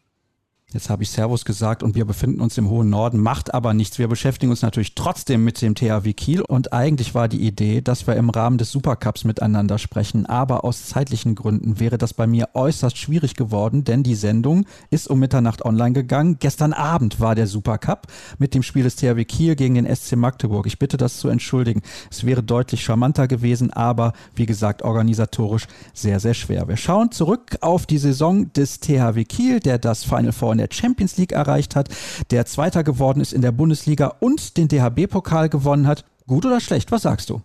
[0.73, 3.99] Jetzt habe ich Servus gesagt und wir befinden uns im hohen Norden, macht aber nichts.
[3.99, 8.07] Wir beschäftigen uns natürlich trotzdem mit dem THW Kiel und eigentlich war die Idee, dass
[8.07, 12.49] wir im Rahmen des Supercups miteinander sprechen, aber aus zeitlichen Gründen wäre das bei mir
[12.55, 16.39] äußerst schwierig geworden, denn die Sendung ist um Mitternacht online gegangen.
[16.41, 18.07] Gestern Abend war der Supercup
[18.39, 20.67] mit dem Spiel des THW Kiel gegen den SC Magdeburg.
[20.67, 21.83] Ich bitte das zu entschuldigen.
[22.11, 26.67] Es wäre deutlich charmanter gewesen, aber wie gesagt, organisatorisch sehr, sehr schwer.
[26.69, 30.69] Wir schauen zurück auf die Saison des THW Kiel, der das Final Four in der
[30.71, 31.89] Champions League erreicht hat,
[32.31, 36.05] der Zweiter geworden ist in der Bundesliga und den DHB-Pokal gewonnen hat.
[36.27, 36.93] Gut oder schlecht?
[36.93, 37.43] Was sagst du?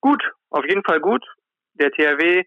[0.00, 1.24] Gut, auf jeden Fall gut.
[1.74, 2.42] Der THW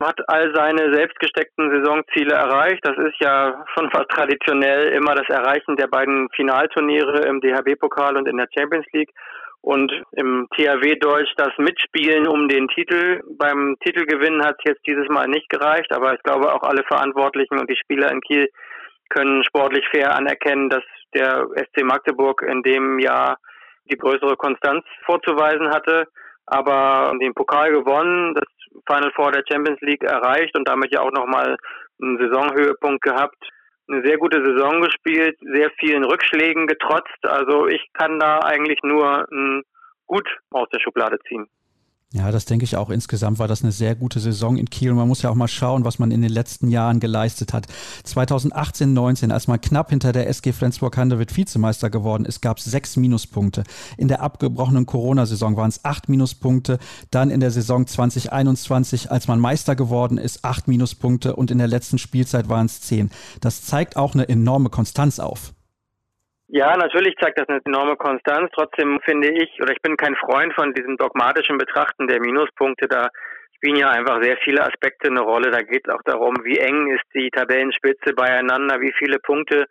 [0.00, 2.80] hat all seine selbstgesteckten Saisonziele erreicht.
[2.82, 8.28] Das ist ja schon fast traditionell immer das Erreichen der beiden Finalturniere im DHB-Pokal und
[8.28, 9.10] in der Champions League.
[9.62, 13.22] Und im THW-Deutsch das Mitspielen um den Titel.
[13.38, 17.58] Beim Titelgewinn hat es jetzt dieses Mal nicht gereicht, aber ich glaube auch alle Verantwortlichen
[17.58, 18.46] und die Spieler in Kiel
[19.10, 20.82] können sportlich fair anerkennen, dass
[21.14, 23.36] der SC Magdeburg in dem Jahr
[23.90, 26.06] die größere Konstanz vorzuweisen hatte.
[26.46, 28.44] aber den Pokal gewonnen, das
[28.86, 31.56] Final Four der Champions League erreicht und damit ja auch nochmal
[32.02, 33.42] einen Saisonhöhepunkt gehabt.
[33.88, 37.18] Eine sehr gute Saison gespielt, sehr vielen Rückschlägen getrotzt.
[37.22, 39.62] Also ich kann da eigentlich nur ein
[40.06, 41.48] Gut aus der Schublade ziehen.
[42.14, 42.90] Ja, das denke ich auch.
[42.90, 44.92] Insgesamt war das eine sehr gute Saison in Kiel.
[44.94, 47.66] Man muss ja auch mal schauen, was man in den letzten Jahren geleistet hat.
[48.04, 52.96] 2018, 19, als man knapp hinter der SG Flensburg-Handewitt Vizemeister geworden ist, gab es sechs
[52.96, 53.64] Minuspunkte.
[53.96, 56.78] In der abgebrochenen Corona-Saison waren es acht Minuspunkte.
[57.10, 61.34] Dann in der Saison 2021, als man Meister geworden ist, acht Minuspunkte.
[61.34, 63.10] Und in der letzten Spielzeit waren es zehn.
[63.40, 65.52] Das zeigt auch eine enorme Konstanz auf.
[66.56, 68.48] Ja, natürlich zeigt das eine enorme Konstanz.
[68.54, 72.86] Trotzdem finde ich, oder ich bin kein Freund von diesem dogmatischen Betrachten der Minuspunkte.
[72.86, 73.08] Da
[73.56, 75.50] spielen ja einfach sehr viele Aspekte eine Rolle.
[75.50, 79.66] Da geht es auch darum, wie eng ist die Tabellenspitze beieinander, wie viele Punkte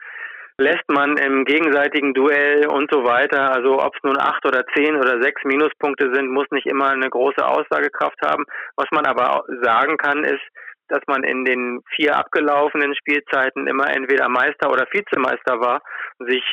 [0.57, 3.55] lässt man im gegenseitigen Duell und so weiter.
[3.55, 7.09] Also ob es nun acht oder zehn oder sechs Minuspunkte sind, muss nicht immer eine
[7.09, 8.43] große Aussagekraft haben.
[8.75, 10.43] Was man aber sagen kann, ist,
[10.89, 15.81] dass man in den vier abgelaufenen Spielzeiten immer entweder Meister oder Vizemeister war,
[16.19, 16.43] sich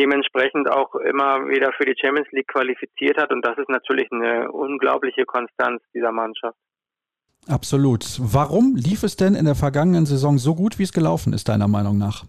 [0.00, 3.30] dementsprechend auch immer wieder für die Champions League qualifiziert hat.
[3.32, 6.56] Und das ist natürlich eine unglaubliche Konstanz dieser Mannschaft.
[7.48, 8.04] Absolut.
[8.20, 11.68] Warum lief es denn in der vergangenen Saison so gut, wie es gelaufen ist, deiner
[11.68, 12.24] Meinung nach?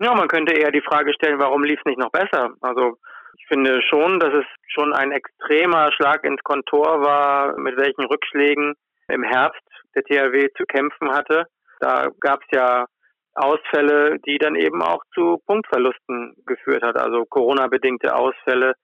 [0.00, 2.54] Ja, man könnte eher die Frage stellen, warum lief es nicht noch besser?
[2.60, 2.98] Also
[3.38, 8.74] ich finde schon, dass es schon ein extremer Schlag ins Kontor war, mit welchen Rückschlägen
[9.08, 9.62] im Herbst
[9.94, 11.46] der THW zu kämpfen hatte.
[11.80, 12.86] Da gab es ja
[13.34, 18.74] Ausfälle, die dann eben auch zu Punktverlusten geführt hat, also Corona-bedingte Ausfälle.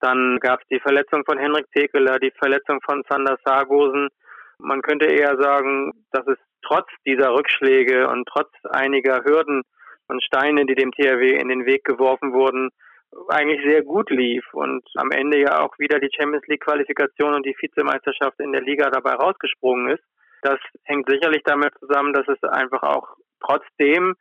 [0.00, 4.08] Dann gab es die Verletzung von Henrik Tekeler, die Verletzung von Sander Sargosen.
[4.58, 9.62] Man könnte eher sagen, dass es trotz dieser Rückschläge und trotz einiger Hürden
[10.08, 12.70] und Steine, die dem THW in den Weg geworfen wurden,
[13.28, 17.44] eigentlich sehr gut lief und am Ende ja auch wieder die Champions League Qualifikation und
[17.46, 20.04] die Vizemeisterschaft in der Liga dabei rausgesprungen ist.
[20.42, 24.14] Das hängt sicherlich damit zusammen, dass es einfach auch trotzdem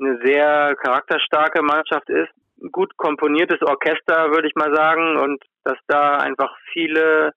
[0.00, 2.30] eine sehr charakterstarke Mannschaft ist.
[2.70, 7.32] Gut komponiertes Orchester, würde ich mal sagen, und dass da einfach viele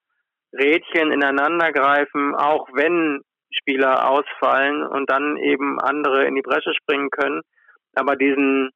[0.53, 3.21] Rädchen ineinander greifen, auch wenn
[3.51, 7.41] Spieler ausfallen und dann eben andere in die Bresche springen können.
[7.95, 8.71] Aber diesen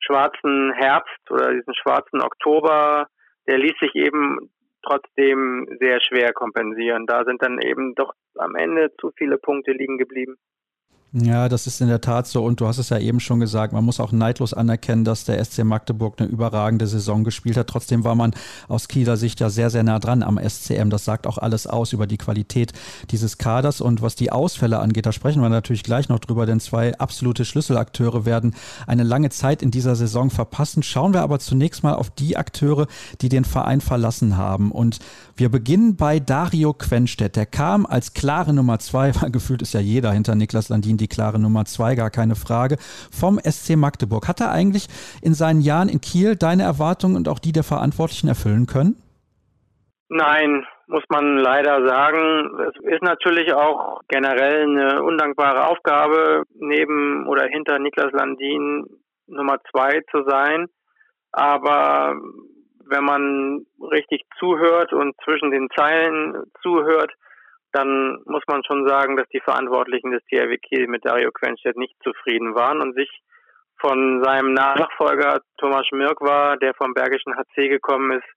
[0.00, 3.06] schwarzen Herbst oder diesen schwarzen Oktober,
[3.46, 4.50] der ließ sich eben
[4.82, 7.06] trotzdem sehr schwer kompensieren.
[7.06, 10.36] Da sind dann eben doch am Ende zu viele Punkte liegen geblieben.
[11.12, 12.44] Ja, das ist in der Tat so.
[12.44, 15.44] Und du hast es ja eben schon gesagt, man muss auch neidlos anerkennen, dass der
[15.44, 17.66] SC Magdeburg eine überragende Saison gespielt hat.
[17.66, 18.32] Trotzdem war man
[18.68, 20.88] aus Kieler Sicht ja sehr, sehr nah dran am SCM.
[20.88, 22.72] Das sagt auch alles aus über die Qualität
[23.10, 23.80] dieses Kaders.
[23.80, 27.44] Und was die Ausfälle angeht, da sprechen wir natürlich gleich noch drüber, denn zwei absolute
[27.44, 28.54] Schlüsselakteure werden
[28.86, 30.84] eine lange Zeit in dieser Saison verpassen.
[30.84, 32.86] Schauen wir aber zunächst mal auf die Akteure,
[33.20, 34.70] die den Verein verlassen haben.
[34.70, 35.00] Und
[35.34, 37.34] wir beginnen bei Dario Quenstedt.
[37.34, 41.08] Der kam als klare Nummer zwei, weil gefühlt ist ja jeder hinter Niklas Landin die
[41.08, 42.76] klare Nummer zwei, gar keine Frage,
[43.10, 44.28] vom SC Magdeburg.
[44.28, 44.86] Hat er eigentlich
[45.22, 48.96] in seinen Jahren in Kiel deine Erwartungen und auch die der Verantwortlichen erfüllen können?
[50.08, 52.50] Nein, muss man leider sagen.
[52.68, 58.86] Es ist natürlich auch generell eine undankbare Aufgabe, neben oder hinter Niklas Landin
[59.28, 60.66] Nummer zwei zu sein.
[61.32, 62.16] Aber
[62.86, 67.12] wenn man richtig zuhört und zwischen den Zeilen zuhört,
[67.72, 71.94] dann muss man schon sagen, dass die Verantwortlichen des THW Kiel mit Dario Quenstedt nicht
[72.02, 73.08] zufrieden waren und sich
[73.80, 78.28] von seinem Nachfolger Thomas Schmirk war, der vom Bergischen HC gekommen ist,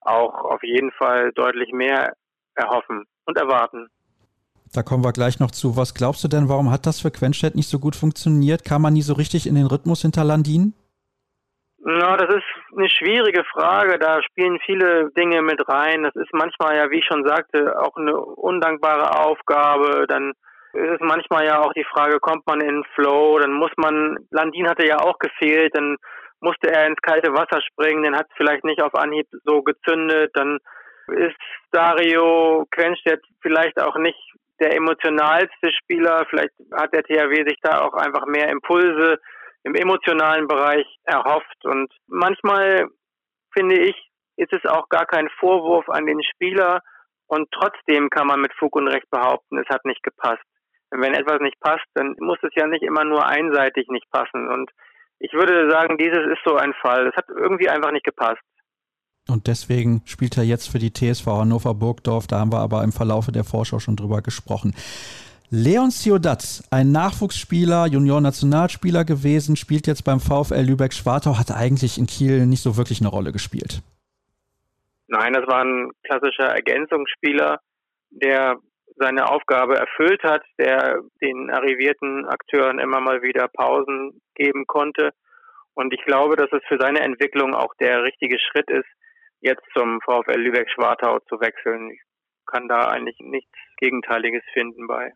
[0.00, 2.14] auch auf jeden Fall deutlich mehr
[2.54, 3.88] erhoffen und erwarten.
[4.72, 5.76] Da kommen wir gleich noch zu.
[5.76, 8.64] Was glaubst du denn, warum hat das für Quenstedt nicht so gut funktioniert?
[8.64, 10.74] Kam man nie so richtig in den Rhythmus hinter Landin?
[11.80, 13.98] Na, das ist eine schwierige Frage.
[13.98, 16.02] Da spielen viele Dinge mit rein.
[16.02, 20.06] Das ist manchmal ja, wie ich schon sagte, auch eine undankbare Aufgabe.
[20.08, 20.32] Dann
[20.72, 23.38] ist es manchmal ja auch die Frage, kommt man in Flow?
[23.38, 25.96] Dann muss man, Landin hatte ja auch gefehlt, dann
[26.40, 30.30] musste er ins kalte Wasser springen, dann hat es vielleicht nicht auf Anhieb so gezündet.
[30.34, 30.58] Dann
[31.08, 31.36] ist
[31.72, 34.18] Dario Quenstedt vielleicht auch nicht
[34.60, 36.26] der emotionalste Spieler.
[36.28, 39.18] Vielleicht hat der THW sich da auch einfach mehr Impulse
[39.68, 41.64] im emotionalen Bereich erhofft.
[41.64, 42.88] Und manchmal
[43.52, 43.96] finde ich,
[44.36, 46.80] ist es auch gar kein Vorwurf an den Spieler
[47.26, 50.42] und trotzdem kann man mit Fug und Recht behaupten, es hat nicht gepasst.
[50.90, 54.48] Wenn etwas nicht passt, dann muss es ja nicht immer nur einseitig nicht passen.
[54.48, 54.70] Und
[55.18, 57.06] ich würde sagen, dieses ist so ein Fall.
[57.08, 58.40] Es hat irgendwie einfach nicht gepasst.
[59.28, 62.26] Und deswegen spielt er jetzt für die TSV Hannover Burgdorf.
[62.26, 64.74] Da haben wir aber im Verlaufe der Vorschau schon drüber gesprochen.
[65.50, 72.44] Leon Ciudat, ein Nachwuchsspieler, Junior-Nationalspieler gewesen, spielt jetzt beim VfL Lübeck-Schwartau, hat eigentlich in Kiel
[72.44, 73.80] nicht so wirklich eine Rolle gespielt.
[75.06, 77.60] Nein, das war ein klassischer Ergänzungsspieler,
[78.10, 78.56] der
[78.96, 85.12] seine Aufgabe erfüllt hat, der den arrivierten Akteuren immer mal wieder Pausen geben konnte.
[85.72, 88.88] Und ich glaube, dass es für seine Entwicklung auch der richtige Schritt ist,
[89.40, 91.90] jetzt zum VfL Lübeck-Schwartau zu wechseln.
[91.90, 92.02] Ich
[92.44, 95.14] kann da eigentlich nichts Gegenteiliges finden bei.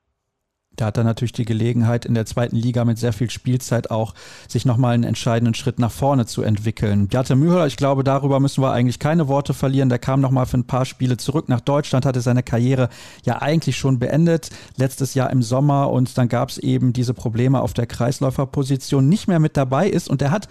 [0.77, 4.15] Da hat er natürlich die Gelegenheit, in der zweiten Liga mit sehr viel Spielzeit auch
[4.49, 7.09] sich nochmal einen entscheidenden Schritt nach vorne zu entwickeln.
[7.09, 9.91] Bjarte Mühler, ich glaube, darüber müssen wir eigentlich keine Worte verlieren.
[9.91, 12.89] Der kam nochmal für ein paar Spiele zurück nach Deutschland, hatte seine Karriere
[13.25, 17.61] ja eigentlich schon beendet, letztes Jahr im Sommer und dann gab es eben diese Probleme
[17.61, 20.49] auf der Kreisläuferposition, nicht mehr mit dabei ist und er hat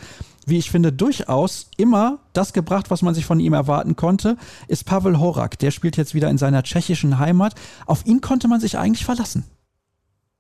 [0.48, 4.86] wie ich finde, durchaus immer das gebracht, was man sich von ihm erwarten konnte, ist
[4.86, 5.60] Pavel Horak.
[5.60, 7.54] Der spielt jetzt wieder in seiner tschechischen Heimat.
[7.86, 9.46] Auf ihn konnte man sich eigentlich verlassen.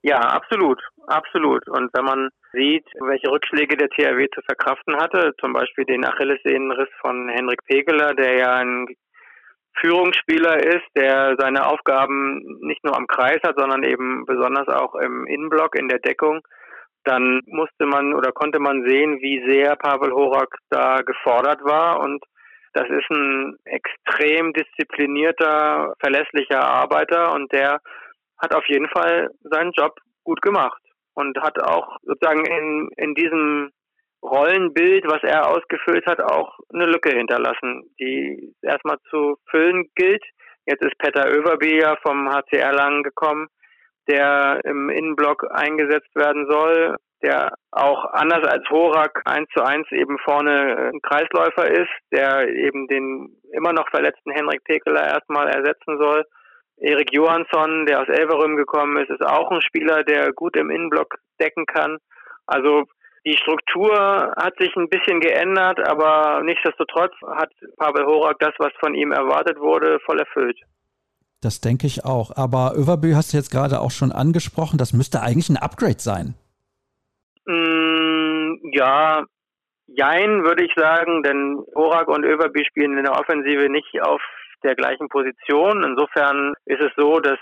[0.03, 1.67] Ja, absolut, absolut.
[1.69, 6.89] Und wenn man sieht, welche Rückschläge der THW zu verkraften hatte, zum Beispiel den Achillessehnenriss
[7.01, 8.87] von Henrik Pegeler, der ja ein
[9.79, 15.25] Führungsspieler ist, der seine Aufgaben nicht nur am Kreis hat, sondern eben besonders auch im
[15.27, 16.41] Innenblock, in der Deckung,
[17.03, 22.23] dann musste man oder konnte man sehen, wie sehr Pavel Horak da gefordert war und
[22.73, 27.81] das ist ein extrem disziplinierter, verlässlicher Arbeiter und der
[28.41, 30.81] hat auf jeden Fall seinen Job gut gemacht
[31.13, 33.71] und hat auch sozusagen in, in diesem
[34.23, 40.23] Rollenbild, was er ausgefüllt hat, auch eine Lücke hinterlassen, die erstmal zu füllen gilt.
[40.65, 43.47] Jetzt ist Peter Överby ja vom HCR lang gekommen,
[44.07, 50.17] der im Innenblock eingesetzt werden soll, der auch anders als Horak eins zu eins eben
[50.19, 56.23] vorne ein Kreisläufer ist, der eben den immer noch verletzten Henrik Pekeler erstmal ersetzen soll.
[56.77, 61.15] Erik Johansson, der aus Elverum gekommen ist, ist auch ein Spieler, der gut im Innenblock
[61.39, 61.97] decken kann.
[62.47, 62.85] Also
[63.25, 68.95] die Struktur hat sich ein bisschen geändert, aber nichtsdestotrotz hat Pavel Horak das, was von
[68.95, 70.59] ihm erwartet wurde, voll erfüllt.
[71.41, 72.31] Das denke ich auch.
[72.35, 74.77] Aber Överbü hast du jetzt gerade auch schon angesprochen.
[74.77, 76.35] Das müsste eigentlich ein Upgrade sein.
[77.45, 79.25] Mm, ja,
[79.87, 84.21] jein, würde ich sagen, denn Horak und Överbü spielen in der Offensive nicht auf
[84.63, 85.83] der gleichen Position.
[85.83, 87.39] Insofern ist es so, dass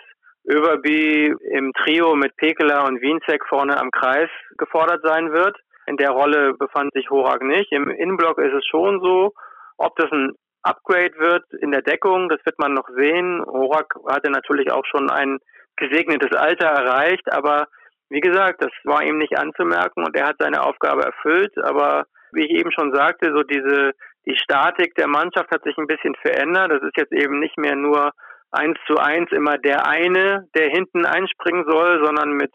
[0.47, 5.57] Överby im Trio mit Pekeler und Wienzek vorne am Kreis gefordert sein wird.
[5.86, 7.72] In der Rolle befand sich Horak nicht.
[7.72, 9.34] Im Innenblock ist es schon so.
[9.78, 13.43] Ob das ein Upgrade wird in der Deckung, das wird man noch sehen.
[13.45, 15.39] Horak hatte natürlich auch schon ein
[15.78, 17.67] gesegnetes Alter erreicht, aber
[18.09, 21.57] wie gesagt, das war ihm nicht anzumerken und er hat seine Aufgabe erfüllt.
[21.63, 23.93] Aber wie ich eben schon sagte, so diese
[24.30, 26.71] die Statik der Mannschaft hat sich ein bisschen verändert.
[26.71, 28.11] Das ist jetzt eben nicht mehr nur
[28.51, 32.51] eins zu eins immer der eine, der hinten einspringen soll, sondern mit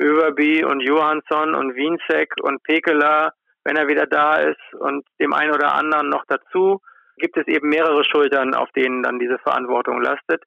[0.00, 3.32] Överby und Johansson und Wienzek und Pekela,
[3.64, 6.80] wenn er wieder da ist und dem einen oder anderen noch dazu,
[7.18, 10.42] gibt es eben mehrere Schultern, auf denen dann diese Verantwortung lastet.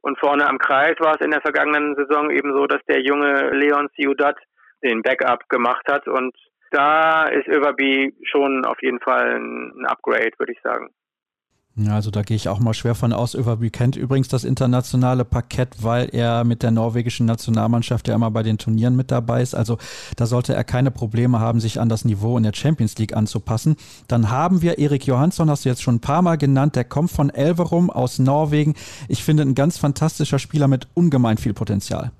[0.00, 3.50] Und vorne am Kreis war es in der vergangenen Saison eben so, dass der junge
[3.50, 4.36] Leon Ciudad
[4.82, 6.34] den Backup gemacht hat und
[6.72, 10.90] da ist Överby schon auf jeden Fall ein Upgrade, würde ich sagen.
[11.88, 13.34] Also da gehe ich auch mal schwer von aus.
[13.34, 18.42] Överby kennt übrigens das internationale Parkett, weil er mit der norwegischen Nationalmannschaft ja immer bei
[18.42, 19.54] den Turnieren mit dabei ist.
[19.54, 19.78] Also
[20.16, 23.76] da sollte er keine Probleme haben, sich an das Niveau in der Champions League anzupassen.
[24.06, 26.76] Dann haben wir Erik Johansson, hast du jetzt schon ein paar Mal genannt.
[26.76, 28.74] Der kommt von Elverum aus Norwegen.
[29.08, 32.12] Ich finde ein ganz fantastischer Spieler mit ungemein viel Potenzial.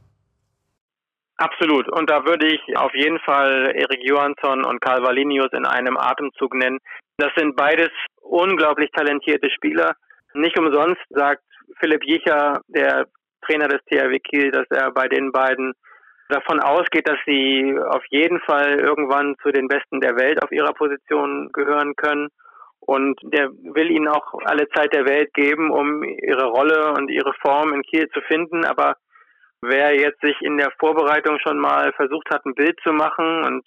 [1.43, 1.89] Absolut.
[1.89, 6.55] Und da würde ich auf jeden Fall Erik Johansson und Karl Valinius in einem Atemzug
[6.55, 6.79] nennen.
[7.17, 7.91] Das sind beides
[8.21, 9.97] unglaublich talentierte Spieler.
[10.35, 11.43] Nicht umsonst sagt
[11.81, 13.07] Philipp Jicher, der
[13.45, 15.73] Trainer des THW Kiel, dass er bei den beiden
[16.29, 20.73] davon ausgeht, dass sie auf jeden Fall irgendwann zu den Besten der Welt auf ihrer
[20.73, 22.29] Position gehören können.
[22.79, 27.33] Und der will ihnen auch alle Zeit der Welt geben, um ihre Rolle und ihre
[27.45, 28.65] Form in Kiel zu finden.
[28.65, 28.95] Aber
[29.63, 33.65] wer jetzt sich in der Vorbereitung schon mal versucht hat, ein Bild zu machen und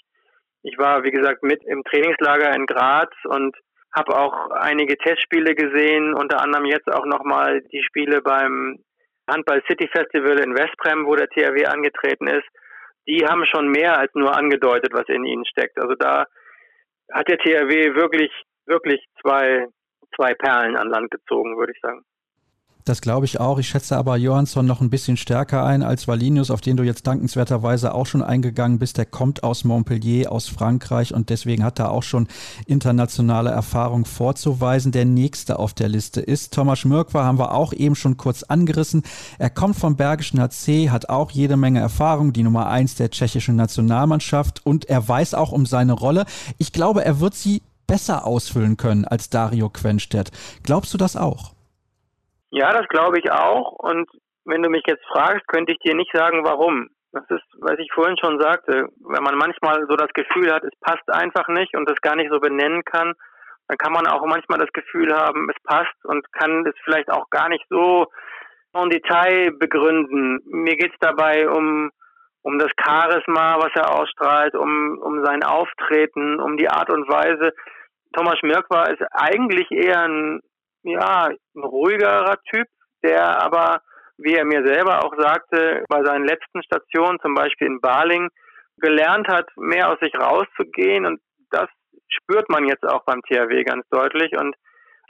[0.62, 3.56] ich war, wie gesagt, mit im Trainingslager in Graz und
[3.96, 8.84] habe auch einige Testspiele gesehen, unter anderem jetzt auch nochmal die Spiele beim
[9.30, 12.48] Handball City Festival in Westbrem, wo der THW angetreten ist.
[13.08, 15.80] Die haben schon mehr als nur angedeutet, was in ihnen steckt.
[15.80, 16.26] Also da
[17.14, 18.32] hat der THW wirklich,
[18.66, 19.68] wirklich zwei,
[20.16, 22.04] zwei Perlen an Land gezogen, würde ich sagen.
[22.86, 23.58] Das glaube ich auch.
[23.58, 27.08] Ich schätze aber Johansson noch ein bisschen stärker ein als Valinius, auf den du jetzt
[27.08, 29.00] dankenswerterweise auch schon eingegangen bist.
[29.00, 32.28] Der kommt aus Montpellier, aus Frankreich und deswegen hat er auch schon
[32.68, 34.92] internationale Erfahrung vorzuweisen.
[34.92, 39.02] Der nächste auf der Liste ist Thomas Mürkwa, haben wir auch eben schon kurz angerissen.
[39.40, 43.56] Er kommt vom Bergischen HC, hat auch jede Menge Erfahrung, die Nummer eins der tschechischen
[43.56, 46.26] Nationalmannschaft und er weiß auch um seine Rolle.
[46.60, 50.30] Ich glaube, er wird sie besser ausfüllen können als Dario Quenstedt.
[50.62, 51.55] Glaubst du das auch?
[52.56, 53.74] Ja, das glaube ich auch.
[53.74, 54.10] Und
[54.46, 56.88] wenn du mich jetzt fragst, könnte ich dir nicht sagen, warum.
[57.12, 60.80] Das ist, was ich vorhin schon sagte, wenn man manchmal so das Gefühl hat, es
[60.80, 63.14] passt einfach nicht und es gar nicht so benennen kann,
[63.68, 67.30] dann kann man auch manchmal das Gefühl haben, es passt und kann es vielleicht auch
[67.30, 68.08] gar nicht so
[68.74, 70.40] im Detail begründen.
[70.46, 71.92] Mir geht es dabei um,
[72.42, 77.52] um das Charisma, was er ausstrahlt, um, um sein Auftreten, um die Art und Weise.
[78.14, 80.42] Thomas Mirkwa ist eigentlich eher ein,
[80.86, 82.68] ja, ein ruhigerer Typ,
[83.04, 83.82] der aber
[84.18, 88.30] wie er mir selber auch sagte, bei seinen letzten Stationen, zum Beispiel in Baling,
[88.78, 91.06] gelernt hat, mehr aus sich rauszugehen.
[91.06, 91.20] Und
[91.52, 91.68] das
[92.08, 94.32] spürt man jetzt auch beim THW ganz deutlich.
[94.38, 94.56] Und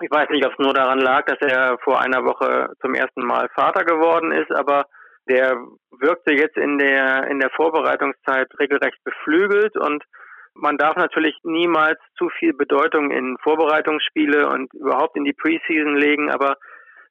[0.02, 3.26] ich weiß nicht, ob es nur daran lag, dass er vor einer Woche zum ersten
[3.26, 4.86] Mal Vater geworden ist, aber
[5.28, 5.58] der
[6.00, 10.04] wirkte jetzt in der, in der Vorbereitungszeit regelrecht beflügelt und
[10.56, 16.32] man darf natürlich niemals zu viel Bedeutung in Vorbereitungsspiele und überhaupt in die Preseason legen,
[16.32, 16.56] aber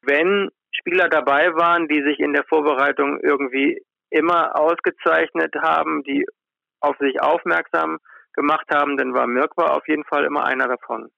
[0.02, 3.80] wenn Spieler dabei waren, die sich in der Vorbereitung irgendwie
[4.10, 6.26] immer ausgezeichnet haben, die
[6.80, 7.98] auf sich aufmerksam
[8.32, 11.10] gemacht haben, dann war Mirkwa auf jeden Fall immer einer davon.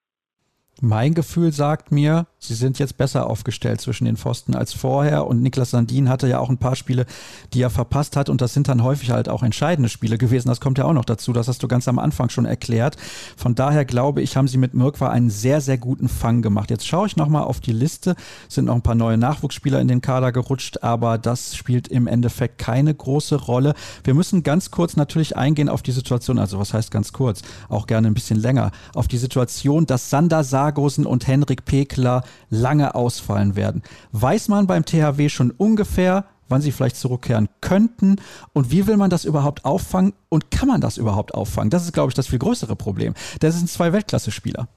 [0.79, 5.25] Mein Gefühl sagt mir, sie sind jetzt besser aufgestellt zwischen den Pfosten als vorher.
[5.25, 7.07] Und Niklas Sandin hatte ja auch ein paar Spiele,
[7.53, 8.29] die er verpasst hat.
[8.29, 10.49] Und das sind dann häufig halt auch entscheidende Spiele gewesen.
[10.49, 11.33] Das kommt ja auch noch dazu.
[11.33, 12.95] Das hast du ganz am Anfang schon erklärt.
[13.35, 16.69] Von daher glaube ich, haben sie mit Mirkwa einen sehr, sehr guten Fang gemacht.
[16.69, 18.15] Jetzt schaue ich nochmal auf die Liste.
[18.47, 22.05] Es sind noch ein paar neue Nachwuchsspieler in den Kader gerutscht, aber das spielt im
[22.05, 23.73] Endeffekt keine große Rolle.
[24.03, 26.37] Wir müssen ganz kurz natürlich eingehen auf die Situation.
[26.37, 27.41] Also was heißt ganz kurz?
[27.67, 28.71] Auch gerne ein bisschen länger.
[28.93, 33.83] Auf die Situation, dass Sander sagt, Sargosen und Henrik Pekler lange ausfallen werden.
[34.11, 38.17] Weiß man beim THW schon ungefähr, wann sie vielleicht zurückkehren könnten
[38.53, 41.69] und wie will man das überhaupt auffangen und kann man das überhaupt auffangen?
[41.69, 43.13] Das ist, glaube ich, das viel größere Problem.
[43.39, 44.67] Das sind zwei Weltklasse-Spieler.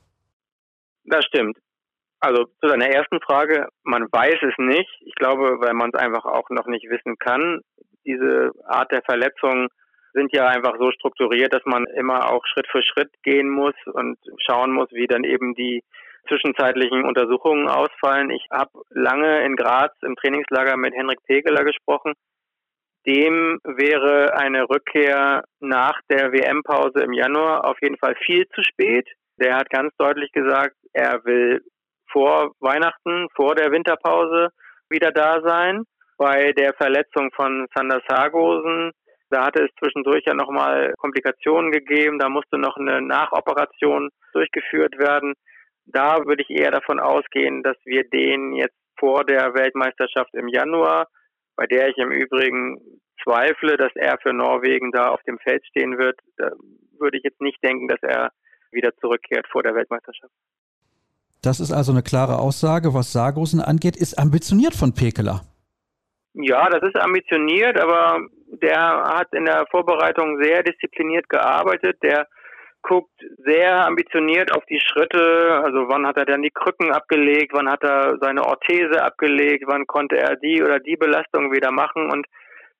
[1.04, 1.58] Das stimmt.
[2.20, 4.90] Also zu deiner ersten Frage, man weiß es nicht.
[5.06, 7.62] Ich glaube, weil man es einfach auch noch nicht wissen kann.
[8.06, 9.68] Diese Art der Verletzung
[10.12, 14.18] sind ja einfach so strukturiert, dass man immer auch Schritt für Schritt gehen muss und
[14.38, 15.82] schauen muss, wie dann eben die
[16.28, 18.30] zwischenzeitlichen Untersuchungen ausfallen.
[18.30, 22.12] Ich habe lange in Graz im Trainingslager mit Henrik Tegeler gesprochen.
[23.06, 29.08] Dem wäre eine Rückkehr nach der WM-Pause im Januar auf jeden Fall viel zu spät.
[29.38, 31.62] Der hat ganz deutlich gesagt, er will
[32.12, 34.48] vor Weihnachten, vor der Winterpause
[34.90, 35.84] wieder da sein.
[36.18, 38.92] Bei der Verletzung von Sander Sargosen
[39.30, 42.18] da hatte es zwischendurch ja nochmal Komplikationen gegeben.
[42.18, 45.34] Da musste noch eine Nachoperation durchgeführt werden.
[45.86, 51.06] Da würde ich eher davon ausgehen, dass wir den jetzt vor der Weltmeisterschaft im Januar,
[51.56, 52.78] bei der ich im Übrigen
[53.22, 56.50] zweifle, dass er für Norwegen da auf dem Feld stehen wird, da
[56.98, 58.30] würde ich jetzt nicht denken, dass er
[58.70, 60.32] wieder zurückkehrt vor der Weltmeisterschaft.
[61.42, 65.40] Das ist also eine klare Aussage, was Sargosen angeht, ist ambitioniert von Pekeler.
[66.34, 68.20] Ja, das ist ambitioniert, aber
[68.50, 71.98] der hat in der Vorbereitung sehr diszipliniert gearbeitet.
[72.02, 72.26] Der
[72.82, 75.62] guckt sehr ambitioniert auf die Schritte.
[75.64, 79.86] Also wann hat er dann die Krücken abgelegt, wann hat er seine Orthese abgelegt, wann
[79.86, 82.26] konnte er die oder die Belastung wieder machen und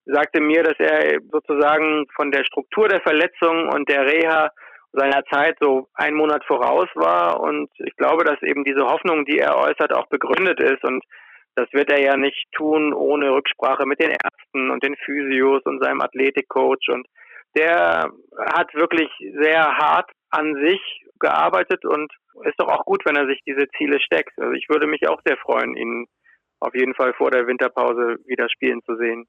[0.06, 4.50] sagte mir, dass er sozusagen von der Struktur der Verletzung und der Reha
[4.92, 7.40] seiner Zeit so einen Monat voraus war.
[7.40, 10.82] Und ich glaube, dass eben diese Hoffnung, die er äußert, auch begründet ist.
[10.82, 11.04] Und
[11.60, 15.82] das wird er ja nicht tun ohne Rücksprache mit den Ärzten und den Physios und
[15.82, 16.88] seinem Athletikcoach.
[16.88, 17.06] Und
[17.54, 20.80] der hat wirklich sehr hart an sich
[21.18, 22.10] gearbeitet und
[22.44, 24.38] ist doch auch gut, wenn er sich diese Ziele steckt.
[24.38, 26.06] Also ich würde mich auch sehr freuen, ihn
[26.60, 29.26] auf jeden Fall vor der Winterpause wieder spielen zu sehen.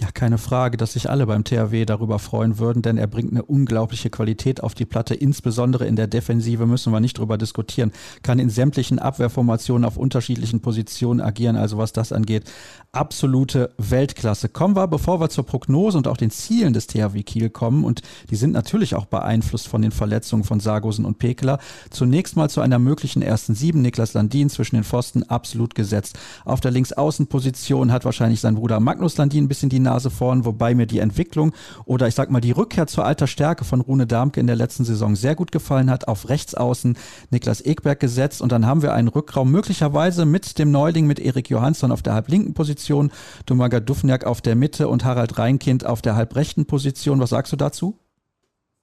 [0.00, 3.44] Ja, keine Frage, dass sich alle beim THW darüber freuen würden, denn er bringt eine
[3.44, 5.14] unglaubliche Qualität auf die Platte.
[5.14, 7.90] Insbesondere in der Defensive müssen wir nicht drüber diskutieren.
[8.22, 11.56] Kann in sämtlichen Abwehrformationen auf unterschiedlichen Positionen agieren.
[11.56, 12.44] Also was das angeht,
[12.92, 14.48] absolute Weltklasse.
[14.48, 18.02] Kommen wir, bevor wir zur Prognose und auch den Zielen des THW Kiel kommen, und
[18.30, 21.58] die sind natürlich auch beeinflusst von den Verletzungen von Sargosen und Pekler,
[21.90, 23.82] zunächst mal zu einer möglichen ersten Sieben.
[23.82, 26.16] Niklas Landin zwischen den Pfosten absolut gesetzt.
[26.44, 30.44] Auf der Linksaußenposition hat wahrscheinlich sein Bruder Magnus Landin ein bisschen die die Nase vorn,
[30.44, 31.52] wobei mir die Entwicklung
[31.84, 34.84] oder ich sag mal die Rückkehr zur alter Stärke von Rune Darmke in der letzten
[34.84, 36.08] Saison sehr gut gefallen hat.
[36.08, 36.98] Auf Rechtsaußen
[37.30, 41.48] Niklas Ekberg gesetzt und dann haben wir einen Rückraum möglicherweise mit dem Neuling mit Erik
[41.50, 43.12] Johansson auf der halblinken Position,
[43.46, 47.20] Domaga Dufniak auf der Mitte und Harald Reinkind auf der halbrechten Position.
[47.20, 47.98] Was sagst du dazu?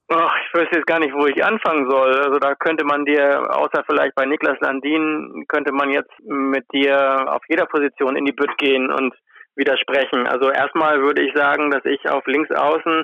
[0.07, 2.13] Ach, ich weiß jetzt gar nicht, wo ich anfangen soll.
[2.21, 7.25] Also da könnte man dir, außer vielleicht bei Niklas Landin, könnte man jetzt mit dir
[7.27, 9.13] auf jeder Position in die Bütt gehen und
[9.55, 10.27] widersprechen.
[10.27, 13.03] Also erstmal würde ich sagen, dass ich auf links außen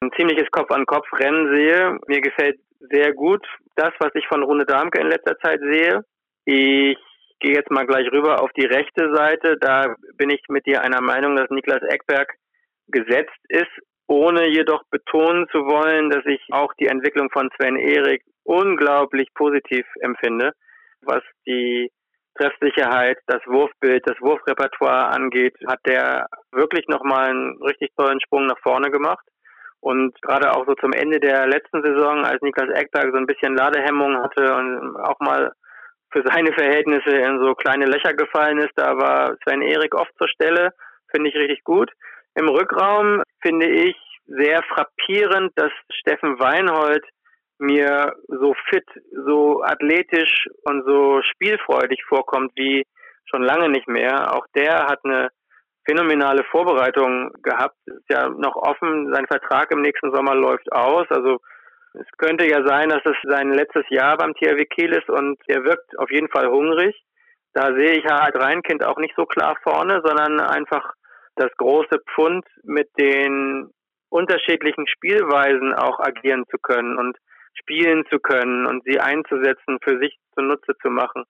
[0.00, 1.98] ein ziemliches Kopf-an-Kopf-Rennen sehe.
[2.06, 2.58] Mir gefällt
[2.90, 6.04] sehr gut das, was ich von Rune Darmke in letzter Zeit sehe.
[6.44, 6.98] Ich
[7.40, 9.56] gehe jetzt mal gleich rüber auf die rechte Seite.
[9.58, 12.32] Da bin ich mit dir einer Meinung, dass Niklas Eckberg
[12.88, 13.70] gesetzt ist,
[14.06, 19.86] ohne jedoch betonen zu wollen, dass ich auch die Entwicklung von Sven Erik unglaublich positiv
[20.00, 20.52] empfinde,
[21.00, 21.90] was die
[22.38, 28.58] Treffsicherheit, das Wurfbild, das Wurfrepertoire angeht, hat der wirklich nochmal einen richtig tollen Sprung nach
[28.62, 29.24] vorne gemacht.
[29.80, 33.54] Und gerade auch so zum Ende der letzten Saison, als Niklas Eckberg so ein bisschen
[33.54, 35.52] Ladehemmung hatte und auch mal
[36.10, 40.28] für seine Verhältnisse in so kleine Löcher gefallen ist, da war Sven Erik oft zur
[40.28, 40.70] Stelle,
[41.10, 41.90] finde ich richtig gut.
[42.34, 47.04] Im Rückraum finde ich sehr frappierend, dass Steffen Weinhold
[47.58, 48.86] mir so fit,
[49.26, 52.84] so athletisch und so spielfreudig vorkommt wie
[53.26, 54.34] schon lange nicht mehr.
[54.34, 55.28] Auch der hat eine
[55.86, 57.76] phänomenale Vorbereitung gehabt.
[57.86, 61.06] Ist ja noch offen, sein Vertrag im nächsten Sommer läuft aus.
[61.10, 61.38] Also
[61.94, 65.64] es könnte ja sein, dass es sein letztes Jahr beim THW Kiel ist und er
[65.64, 66.94] wirkt auf jeden Fall hungrig.
[67.52, 70.92] Da sehe ich Harald Reinkind auch nicht so klar vorne, sondern einfach
[71.36, 73.70] das große Pfund mit den
[74.08, 77.16] unterschiedlichen Spielweisen auch agieren zu können und
[77.54, 81.24] spielen zu können und sie einzusetzen, für sich zunutze zu machen.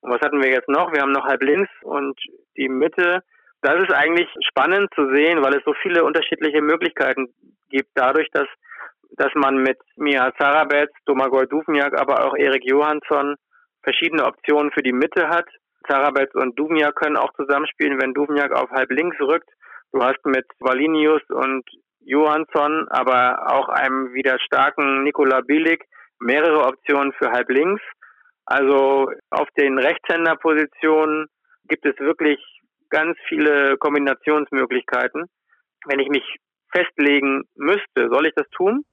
[0.00, 0.92] Und was hatten wir jetzt noch?
[0.92, 2.18] Wir haben noch halb links und
[2.56, 3.22] die Mitte.
[3.62, 7.32] Das ist eigentlich spannend zu sehen, weil es so viele unterschiedliche Möglichkeiten
[7.70, 8.46] gibt, dadurch, dass,
[9.16, 13.36] dass man mit Mia Zarabetz, Domagoj Duvniak, aber auch Erik Johansson
[13.82, 15.46] verschiedene Optionen für die Mitte hat.
[15.88, 19.48] Zarabetz und Duvniak können auch zusammenspielen, wenn Duvniak auf halb links rückt.
[19.92, 21.64] Du hast mit Valinius und
[22.06, 25.84] Johansson, aber auch einem wieder starken Nikola Bilic
[26.20, 27.82] mehrere Optionen für halb links.
[28.46, 31.26] Also auf den Rechtshänderpositionen
[31.68, 32.38] gibt es wirklich
[32.90, 35.26] ganz viele Kombinationsmöglichkeiten.
[35.86, 36.24] Wenn ich mich
[36.72, 38.84] festlegen müsste, soll ich das tun?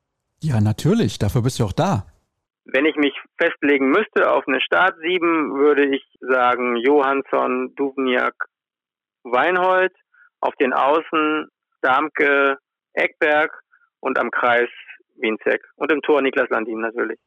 [0.41, 1.19] Ja, natürlich.
[1.19, 2.05] Dafür bist du auch da.
[2.65, 8.35] Wenn ich mich festlegen müsste auf eine Start 7, würde ich sagen Johansson, Duvniak,
[9.23, 9.93] Weinhold.
[10.43, 11.49] Auf den Außen
[11.81, 12.57] Darmke,
[12.93, 13.51] Eckberg
[13.99, 14.69] und am Kreis
[15.17, 17.19] Wienzek und im Tor Niklas Landin natürlich.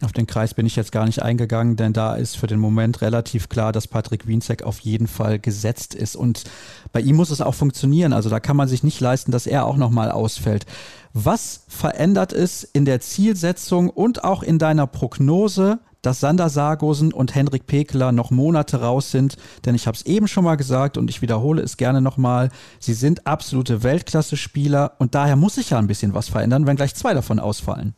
[0.00, 3.02] Auf den Kreis bin ich jetzt gar nicht eingegangen, denn da ist für den Moment
[3.02, 6.14] relativ klar, dass Patrick Wienzek auf jeden Fall gesetzt ist.
[6.14, 6.44] Und
[6.92, 8.12] bei ihm muss es auch funktionieren.
[8.12, 10.66] Also da kann man sich nicht leisten, dass er auch nochmal ausfällt.
[11.14, 17.34] Was verändert es in der Zielsetzung und auch in deiner Prognose dass Sander Sargosen und
[17.34, 19.36] Henrik Pekeler noch Monate raus sind,
[19.66, 22.94] denn ich habe es eben schon mal gesagt und ich wiederhole es gerne nochmal, sie
[22.94, 27.14] sind absolute Weltklasse-Spieler und daher muss sich ja ein bisschen was verändern, wenn gleich zwei
[27.14, 27.94] davon ausfallen.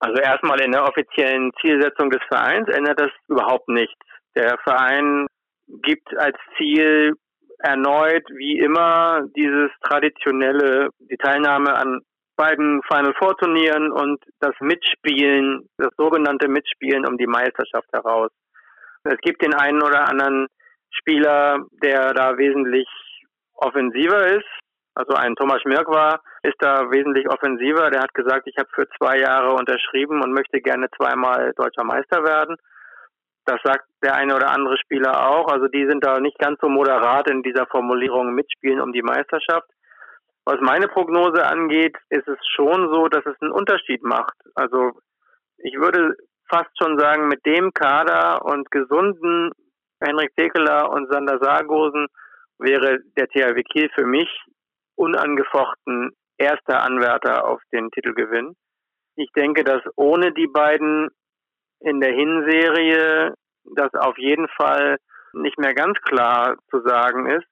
[0.00, 3.94] Also erstmal in der offiziellen Zielsetzung des Vereins ändert das überhaupt nichts.
[4.34, 5.26] Der Verein
[5.82, 7.14] gibt als Ziel
[7.58, 12.00] erneut, wie immer, dieses traditionelle, die Teilnahme an
[12.40, 18.30] beiden Final Four Turnieren und das Mitspielen, das sogenannte Mitspielen um die Meisterschaft heraus.
[19.04, 20.46] Es gibt den einen oder anderen
[20.90, 22.88] Spieler, der da wesentlich
[23.54, 24.48] offensiver ist.
[24.94, 27.90] Also ein Thomas Mirkwa ist da wesentlich offensiver.
[27.90, 32.24] Der hat gesagt, ich habe für zwei Jahre unterschrieben und möchte gerne zweimal deutscher Meister
[32.24, 32.56] werden.
[33.44, 35.48] Das sagt der eine oder andere Spieler auch.
[35.52, 39.68] Also die sind da nicht ganz so moderat in dieser Formulierung mitspielen um die Meisterschaft.
[40.50, 44.34] Was meine Prognose angeht, ist es schon so, dass es einen Unterschied macht.
[44.56, 44.90] Also
[45.58, 46.16] ich würde
[46.48, 49.52] fast schon sagen, mit dem Kader und gesunden
[50.00, 52.08] Henrik Tekeler und Sander Sargosen
[52.58, 54.28] wäre der THW Kiel für mich
[54.96, 58.56] unangefochten erster Anwärter auf den Titelgewinn.
[59.14, 61.10] Ich denke, dass ohne die beiden
[61.78, 63.34] in der Hinserie
[63.76, 64.96] das auf jeden Fall
[65.32, 67.46] nicht mehr ganz klar zu sagen ist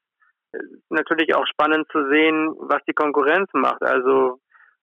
[0.89, 3.83] natürlich auch spannend zu sehen, was die Konkurrenz macht.
[3.83, 4.41] Also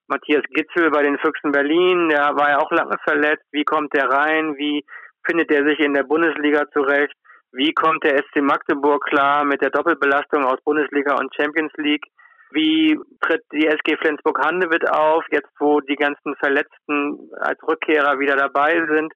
[0.08, 3.44] Matthias Gitzel bei den Füchsen Berlin, der war ja auch lange verletzt.
[3.50, 4.56] Wie kommt der rein?
[4.56, 4.84] Wie
[5.24, 7.14] findet er sich in der Bundesliga zurecht?
[7.52, 12.04] Wie kommt der SC Magdeburg klar mit der Doppelbelastung aus Bundesliga und Champions League?
[12.50, 18.86] Wie tritt die SG Flensburg-Handewitt auf, jetzt wo die ganzen Verletzten als Rückkehrer wieder dabei
[18.88, 19.12] sind?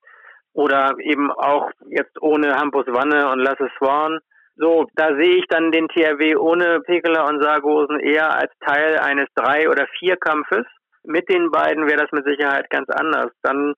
[0.52, 4.18] Oder eben auch jetzt ohne Hampus Wanne und Lasse Swan?
[4.60, 9.26] So, da sehe ich dann den THW ohne Pekeler und Sargosen eher als Teil eines
[9.34, 10.66] Drei- oder Vierkampfes.
[11.02, 13.32] Mit den beiden wäre das mit Sicherheit ganz anders.
[13.42, 13.72] Dann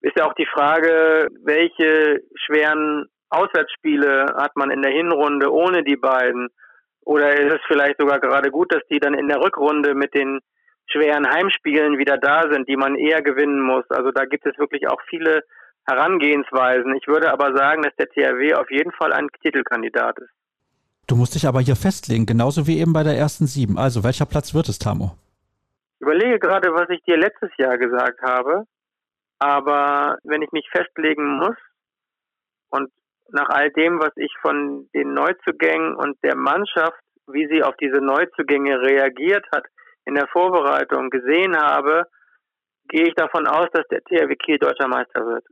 [0.00, 5.96] ist ja auch die Frage, welche schweren Auswärtsspiele hat man in der Hinrunde ohne die
[5.96, 6.50] beiden?
[7.04, 10.38] Oder ist es vielleicht sogar gerade gut, dass die dann in der Rückrunde mit den
[10.86, 13.90] schweren Heimspielen wieder da sind, die man eher gewinnen muss?
[13.90, 15.42] Also da gibt es wirklich auch viele
[15.88, 16.94] Herangehensweisen.
[16.96, 20.30] Ich würde aber sagen, dass der THW auf jeden Fall ein Titelkandidat ist.
[21.06, 23.78] Du musst dich aber hier festlegen, genauso wie eben bei der ersten sieben.
[23.78, 25.16] Also, welcher Platz wird es, Tamo?
[25.94, 28.64] Ich überlege gerade, was ich dir letztes Jahr gesagt habe.
[29.38, 31.56] Aber wenn ich mich festlegen muss
[32.68, 32.90] und
[33.30, 38.02] nach all dem, was ich von den Neuzugängen und der Mannschaft, wie sie auf diese
[38.02, 39.64] Neuzugänge reagiert hat,
[40.04, 42.04] in der Vorbereitung gesehen habe,
[42.88, 45.44] gehe ich davon aus, dass der THW Kiel deutscher Meister wird.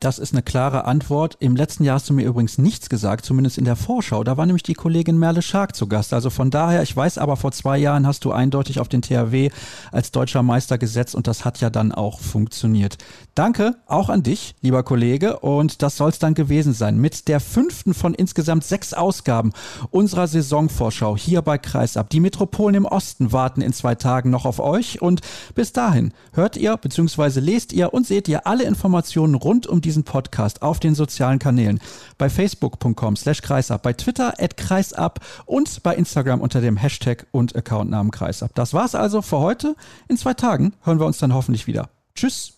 [0.00, 1.36] Das ist eine klare Antwort.
[1.40, 4.22] Im letzten Jahr hast du mir übrigens nichts gesagt, zumindest in der Vorschau.
[4.22, 6.12] Da war nämlich die Kollegin Merle Schark zu Gast.
[6.14, 9.50] Also von daher, ich weiß aber, vor zwei Jahren hast du eindeutig auf den THW
[9.90, 12.96] als deutscher Meister gesetzt und das hat ja dann auch funktioniert.
[13.34, 15.40] Danke auch an dich, lieber Kollege.
[15.40, 19.52] Und das soll es dann gewesen sein mit der fünften von insgesamt sechs Ausgaben
[19.90, 22.08] unserer Saisonvorschau hier bei Kreisab.
[22.10, 25.22] Die Metropolen im Osten warten in zwei Tagen noch auf euch und
[25.56, 27.40] bis dahin hört ihr bzw.
[27.40, 31.38] lest ihr und seht ihr alle Informationen rund um die diesen Podcast auf den sozialen
[31.38, 31.80] Kanälen.
[32.18, 37.56] Bei facebook.com slash kreisab, bei Twitter at kreisab und bei Instagram unter dem Hashtag und
[37.56, 38.54] Accountnamen kreisab.
[38.54, 39.76] Das war's also für heute.
[40.08, 41.88] In zwei Tagen hören wir uns dann hoffentlich wieder.
[42.14, 42.52] Tschüss.